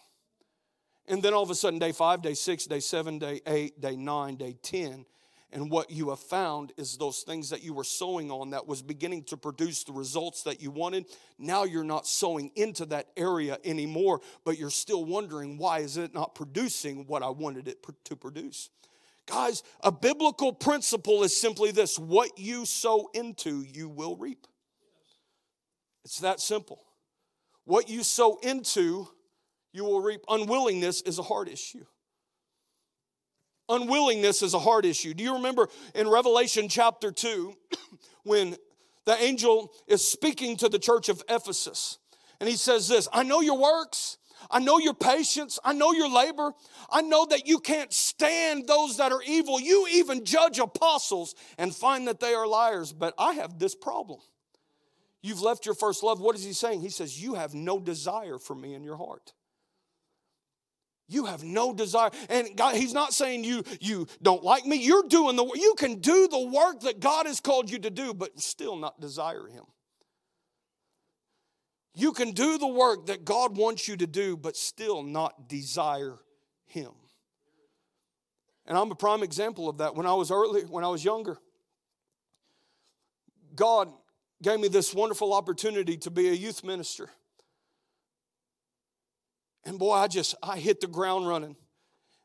[1.07, 3.95] And then all of a sudden, day five, day six, day seven, day eight, day
[3.95, 5.05] nine, day 10,
[5.51, 8.81] and what you have found is those things that you were sowing on that was
[8.81, 11.05] beginning to produce the results that you wanted.
[11.39, 16.13] Now you're not sowing into that area anymore, but you're still wondering why is it
[16.13, 18.69] not producing what I wanted it to produce?
[19.25, 24.47] Guys, a biblical principle is simply this what you sow into, you will reap.
[26.03, 26.81] It's that simple.
[27.63, 29.09] What you sow into,
[29.73, 30.21] you will reap.
[30.29, 31.85] Unwillingness is a hard issue.
[33.69, 35.13] Unwillingness is a hard issue.
[35.13, 37.53] Do you remember in Revelation chapter 2
[38.23, 38.55] when
[39.05, 41.97] the angel is speaking to the church of Ephesus?
[42.39, 44.17] And he says this I know your works.
[44.51, 45.59] I know your patience.
[45.63, 46.53] I know your labor.
[46.89, 49.59] I know that you can't stand those that are evil.
[49.59, 52.93] You even judge apostles and find that they are liars.
[52.93, 54.19] But I have this problem.
[55.21, 56.21] You've left your first love.
[56.21, 56.81] What is he saying?
[56.81, 59.33] He says, You have no desire for me in your heart.
[61.07, 62.11] You have no desire.
[62.29, 64.77] And God, He's not saying you, you don't like me.
[64.77, 68.13] You're doing the You can do the work that God has called you to do,
[68.13, 69.63] but still not desire Him.
[71.93, 76.19] You can do the work that God wants you to do, but still not desire
[76.65, 76.91] Him.
[78.65, 79.95] And I'm a prime example of that.
[79.95, 81.37] When I was early, when I was younger,
[83.55, 83.91] God
[84.43, 87.09] gave me this wonderful opportunity to be a youth minister.
[89.67, 91.57] And boy, I just, I hit the ground running.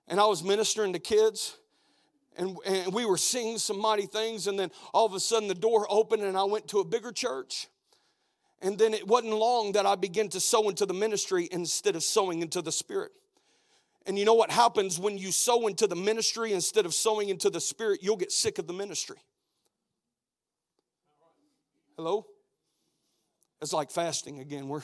[0.06, 1.58] And I was ministering to kids.
[2.36, 4.46] And, and we were singing some mighty things.
[4.46, 7.10] And then all of a sudden the door opened and I went to a bigger
[7.10, 7.66] church.
[8.62, 12.04] And then it wasn't long that I began to sow into the ministry instead of
[12.04, 13.10] sowing into the spirit.
[14.06, 17.50] And you know what happens when you sow into the ministry instead of sowing into
[17.50, 18.04] the spirit?
[18.04, 19.18] You'll get sick of the ministry.
[21.96, 22.24] Hello?
[23.60, 24.68] It's like fasting again.
[24.68, 24.82] We're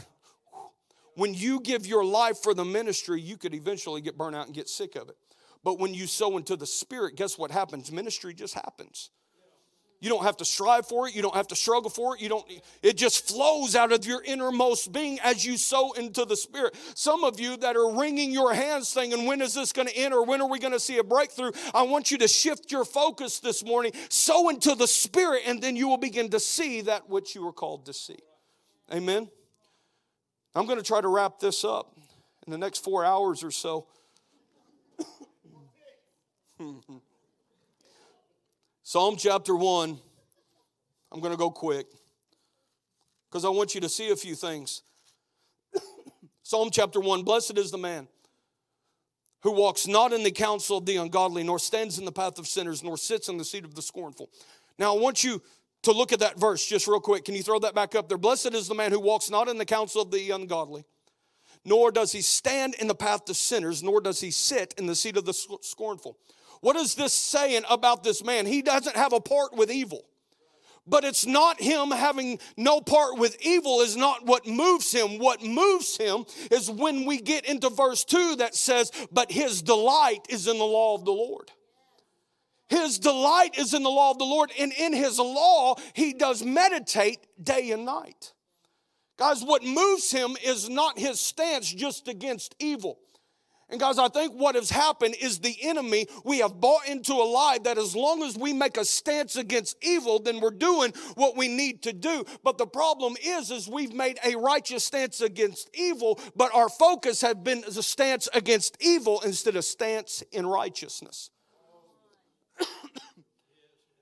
[1.18, 4.54] when you give your life for the ministry, you could eventually get burnt out and
[4.54, 5.16] get sick of it.
[5.64, 7.90] But when you sow into the Spirit, guess what happens?
[7.90, 9.10] Ministry just happens.
[10.00, 11.16] You don't have to strive for it.
[11.16, 12.22] You don't have to struggle for it.
[12.22, 12.48] You don't,
[12.84, 16.76] it just flows out of your innermost being as you sow into the Spirit.
[16.94, 20.14] Some of you that are wringing your hands saying, when is this going to end
[20.14, 21.50] or when are we going to see a breakthrough?
[21.74, 25.74] I want you to shift your focus this morning, sow into the Spirit, and then
[25.74, 28.18] you will begin to see that which you were called to see.
[28.94, 29.28] Amen.
[30.54, 31.96] I'm going to try to wrap this up
[32.46, 33.86] in the next four hours or so.
[38.82, 39.98] Psalm chapter 1,
[41.12, 41.86] I'm going to go quick
[43.28, 44.82] because I want you to see a few things.
[46.42, 48.08] Psalm chapter 1 Blessed is the man
[49.42, 52.46] who walks not in the counsel of the ungodly, nor stands in the path of
[52.46, 54.30] sinners, nor sits in the seat of the scornful.
[54.78, 55.42] Now, I want you
[55.82, 57.24] to look at that verse just real quick.
[57.24, 58.18] Can you throw that back up there?
[58.18, 60.84] Blessed is the man who walks not in the counsel of the ungodly,
[61.64, 64.94] nor does he stand in the path of sinners, nor does he sit in the
[64.94, 66.18] seat of the scornful.
[66.60, 68.46] What is this saying about this man?
[68.46, 70.04] He doesn't have a part with evil.
[70.88, 75.18] But it's not him having no part with evil, is not what moves him.
[75.18, 80.26] What moves him is when we get into verse 2 that says, But his delight
[80.30, 81.52] is in the law of the Lord.
[82.68, 86.42] His delight is in the law of the Lord, and in his law, he does
[86.42, 88.34] meditate day and night.
[89.18, 92.98] Guys, what moves him is not his stance just against evil.
[93.70, 97.24] And guys, I think what has happened is the enemy, we have bought into a
[97.24, 101.36] lie that as long as we make a stance against evil, then we're doing what
[101.36, 102.24] we need to do.
[102.42, 107.20] But the problem is, is we've made a righteous stance against evil, but our focus
[107.20, 111.30] has been a stance against evil instead of stance in righteousness.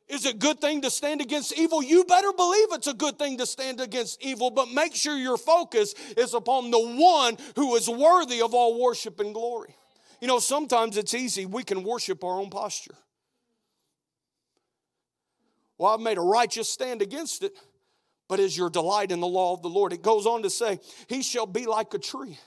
[0.08, 1.82] Is it a good thing to stand against evil?
[1.82, 5.36] You better believe it's a good thing to stand against evil, but make sure your
[5.36, 9.74] focus is upon the one who is worthy of all worship and glory.
[10.20, 11.44] You know, sometimes it's easy.
[11.44, 12.94] We can worship our own posture.
[15.76, 17.52] Well, I've made a righteous stand against it,
[18.28, 19.92] but is your delight in the law of the Lord?
[19.92, 20.78] It goes on to say,
[21.08, 22.38] He shall be like a tree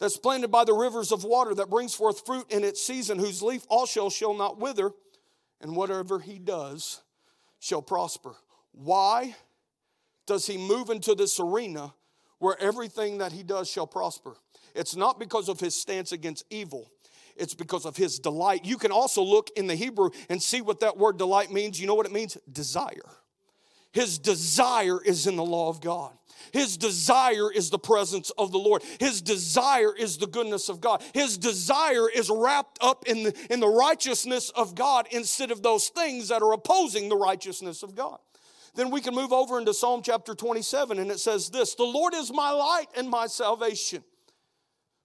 [0.00, 3.42] that's planted by the rivers of water that brings forth fruit in its season, whose
[3.42, 4.90] leaf also shall not wither,
[5.62, 7.00] and whatever he does
[7.60, 8.34] shall prosper.
[8.72, 9.34] Why
[10.26, 11.94] does he move into this arena
[12.38, 14.34] where everything that he does shall prosper?
[14.74, 16.90] It's not because of his stance against evil.
[17.36, 18.64] It's because of his delight.
[18.64, 21.80] You can also look in the Hebrew and see what that word delight means.
[21.80, 22.36] You know what it means?
[22.50, 23.08] Desire.
[23.92, 26.12] His desire is in the law of God.
[26.52, 28.82] His desire is the presence of the Lord.
[28.98, 31.02] His desire is the goodness of God.
[31.14, 35.88] His desire is wrapped up in the, in the righteousness of God instead of those
[35.88, 38.18] things that are opposing the righteousness of God.
[38.74, 42.14] Then we can move over into Psalm chapter 27, and it says this The Lord
[42.14, 44.02] is my light and my salvation.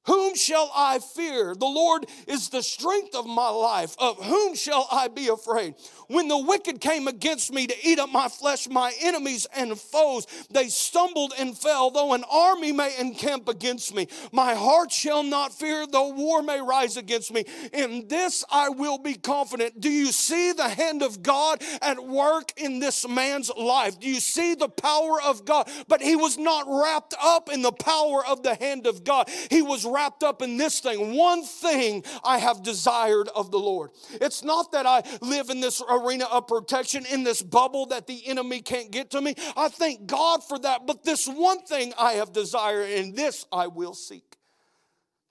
[0.07, 1.53] Whom shall I fear?
[1.53, 3.95] The Lord is the strength of my life.
[3.99, 5.75] Of whom shall I be afraid?
[6.07, 10.25] When the wicked came against me to eat up my flesh, my enemies and foes,
[10.49, 11.91] they stumbled and fell.
[11.91, 16.61] Though an army may encamp against me, my heart shall not fear, though war may
[16.61, 17.43] rise against me.
[17.73, 19.81] In this I will be confident.
[19.81, 23.99] Do you see the hand of God at work in this man's life?
[23.99, 25.69] Do you see the power of God?
[25.89, 29.29] But he was not wrapped up in the power of the hand of God.
[29.49, 31.15] He was wrapped up in this thing.
[31.15, 33.89] One thing I have desired of the Lord.
[34.21, 38.27] It's not that I live in this arena of protection, in this bubble that the
[38.27, 39.33] enemy can't get to me.
[39.55, 40.85] I thank God for that.
[40.85, 44.37] But this one thing I have desired, and this I will seek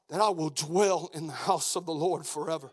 [0.09, 2.71] that I will dwell in the house of the Lord forever.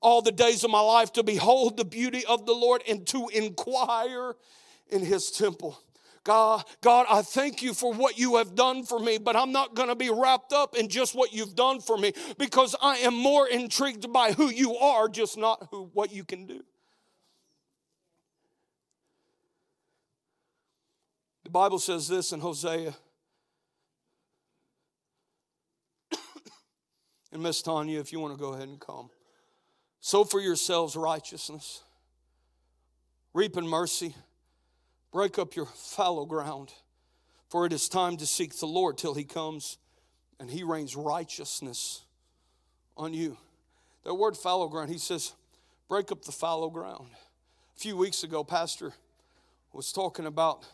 [0.00, 3.28] All the days of my life to behold the beauty of the Lord and to
[3.28, 4.34] inquire
[4.88, 5.78] in his temple.
[6.22, 9.74] God, God, I thank you for what you have done for me, but I'm not
[9.74, 13.14] going to be wrapped up in just what you've done for me because I am
[13.14, 16.62] more intrigued by who you are, just not who what you can do.
[21.44, 22.94] The Bible says this in Hosea.
[27.32, 29.08] and Miss Tanya, if you want to go ahead and come.
[30.00, 31.82] Sow for yourselves righteousness,
[33.32, 34.14] reap in mercy
[35.12, 36.72] Break up your fallow ground,
[37.48, 39.78] for it is time to seek the Lord till he comes
[40.38, 42.02] and he rains righteousness
[42.96, 43.36] on you.
[44.04, 45.34] That word fallow ground, he says,
[45.88, 47.08] break up the fallow ground.
[47.76, 48.92] A few weeks ago, Pastor
[49.72, 50.64] was talking about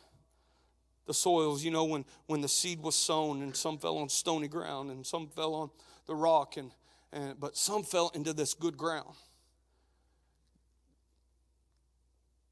[1.06, 4.48] the soils, you know, when, when the seed was sown and some fell on stony
[4.48, 5.70] ground and some fell on
[6.06, 6.70] the rock, and,
[7.12, 9.14] and but some fell into this good ground.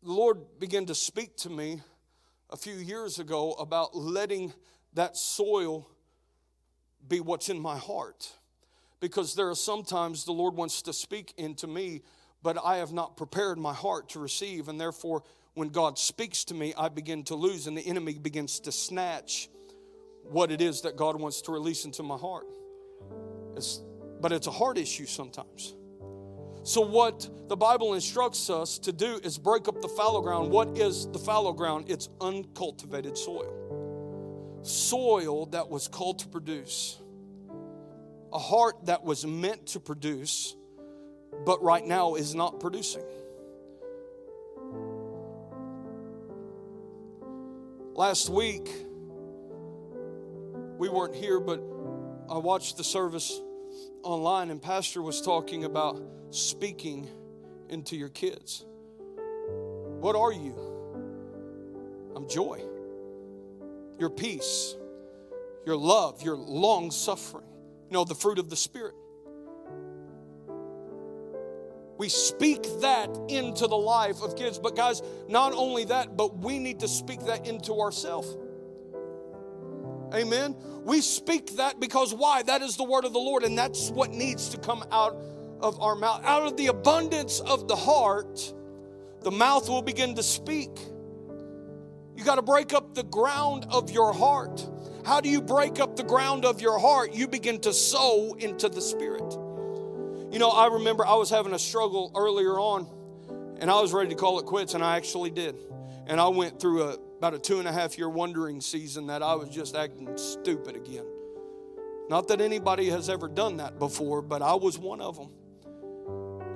[0.05, 1.81] The Lord began to speak to me
[2.51, 4.53] a few years ago about letting
[4.93, 5.89] that soil
[7.09, 8.31] be what's in my heart.
[9.01, 12.03] Because there are sometimes the Lord wants to speak into me,
[12.43, 14.69] but I have not prepared my heart to receive.
[14.69, 15.23] And therefore,
[15.55, 19.49] when God speaks to me, I begin to lose, and the enemy begins to snatch
[20.23, 22.47] what it is that God wants to release into my heart.
[23.57, 23.83] It's,
[24.21, 25.75] but it's a heart issue sometimes.
[26.67, 30.51] So, what the Bible instructs us to do is break up the fallow ground.
[30.51, 31.91] What is the fallow ground?
[31.91, 34.61] It's uncultivated soil.
[34.62, 36.99] Soil that was called to produce.
[38.33, 40.57] A heart that was meant to produce,
[41.45, 43.05] but right now is not producing.
[47.93, 48.71] Last week,
[50.79, 51.62] we weren't here, but
[52.31, 53.39] I watched the service
[54.03, 56.01] online, and Pastor was talking about
[56.31, 57.09] speaking
[57.68, 58.64] into your kids.
[60.01, 60.55] What are you?
[62.14, 62.62] I'm joy,
[63.99, 64.77] your peace,
[65.66, 67.47] your love, your long suffering.
[67.91, 68.95] You know, the fruit of the Spirit.
[71.97, 74.59] We speak that into the life of kids.
[74.59, 78.37] But, guys, not only that, but we need to speak that into ourselves.
[80.15, 80.57] Amen.
[80.85, 82.43] We speak that because why?
[82.43, 85.17] That is the word of the Lord, and that's what needs to come out
[85.61, 86.23] of our mouth.
[86.25, 88.53] Out of the abundance of the heart,
[89.23, 90.71] the mouth will begin to speak.
[92.17, 94.69] You got to break up the ground of your heart.
[95.05, 97.12] How do you break up the ground of your heart?
[97.12, 99.33] You begin to sow into the Spirit.
[100.31, 102.87] You know, I remember I was having a struggle earlier on,
[103.61, 105.57] and I was ready to call it quits, and I actually did.
[106.07, 109.23] And I went through a, about a two and a half year wondering season that
[109.23, 111.07] I was just acting stupid again.
[112.09, 115.31] Not that anybody has ever done that before, but I was one of them.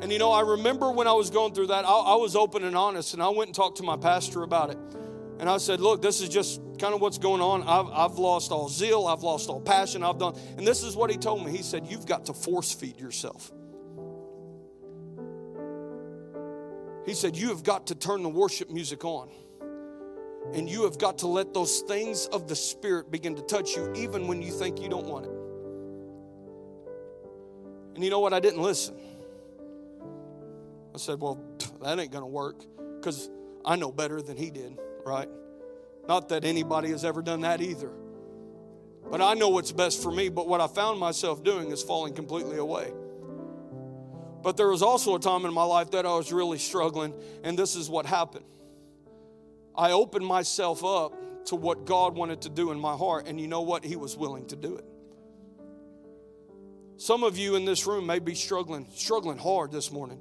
[0.00, 2.62] And you know, I remember when I was going through that, I, I, was open
[2.64, 4.78] and honest, and I went and talked to my pastor about it.
[5.40, 7.62] And I said, Look, this is just kind of what's going on.
[7.62, 10.36] I've, I've lost all zeal, I've lost all passion, I've done.
[10.56, 11.50] And this is what he told me.
[11.50, 13.50] He said, You've got to force feed yourself.
[17.04, 19.30] He said, You have got to turn the worship music on.
[20.54, 23.92] And you have got to let those things of the Spirit begin to touch you,
[23.94, 25.32] even when you think you don't want it.
[27.94, 28.32] And you know what?
[28.32, 28.94] I didn't listen.
[30.94, 31.40] I said, Well,
[31.82, 32.62] that ain't going to work
[32.96, 33.28] because
[33.64, 35.28] I know better than he did, right?
[36.06, 37.90] Not that anybody has ever done that either.
[39.10, 40.28] But I know what's best for me.
[40.28, 42.92] But what I found myself doing is falling completely away.
[44.42, 47.58] But there was also a time in my life that I was really struggling, and
[47.58, 48.44] this is what happened.
[49.78, 51.14] I opened myself up
[51.46, 53.84] to what God wanted to do in my heart, and you know what?
[53.84, 54.84] He was willing to do it.
[56.96, 60.18] Some of you in this room may be struggling, struggling hard this morning.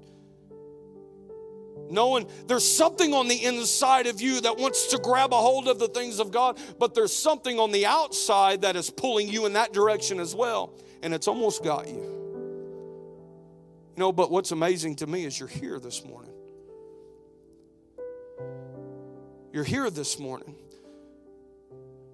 [1.90, 5.80] Knowing there's something on the inside of you that wants to grab a hold of
[5.80, 9.54] the things of God, but there's something on the outside that is pulling you in
[9.54, 11.96] that direction as well, and it's almost got you.
[13.96, 16.37] You know, but what's amazing to me is you're here this morning.
[19.58, 20.54] You're here this morning.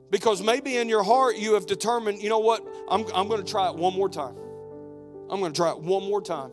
[0.09, 3.51] Because maybe in your heart you have determined, you know what, I'm, I'm going to
[3.51, 4.37] try it one more time.
[5.29, 6.51] I'm going to try it one more time.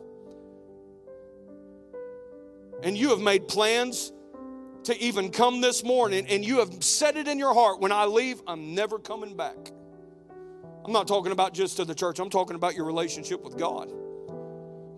[2.83, 4.11] And you have made plans
[4.83, 8.03] to even come this morning, and you have said it in your heart when I
[8.03, 9.55] leave, I'm never coming back.
[10.83, 13.93] I'm not talking about just to the church, I'm talking about your relationship with God.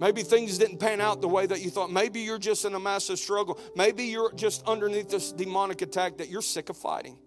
[0.03, 1.89] Maybe things didn't pan out the way that you thought.
[1.89, 3.57] Maybe you're just in a massive struggle.
[3.73, 7.17] Maybe you're just underneath this demonic attack that you're sick of fighting.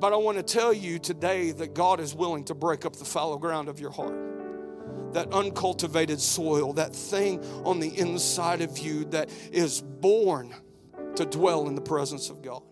[0.00, 3.04] But I want to tell you today that God is willing to break up the
[3.04, 5.12] fallow ground of your heart.
[5.12, 10.52] That uncultivated soil, that thing on the inside of you that is born
[11.14, 12.64] to dwell in the presence of God.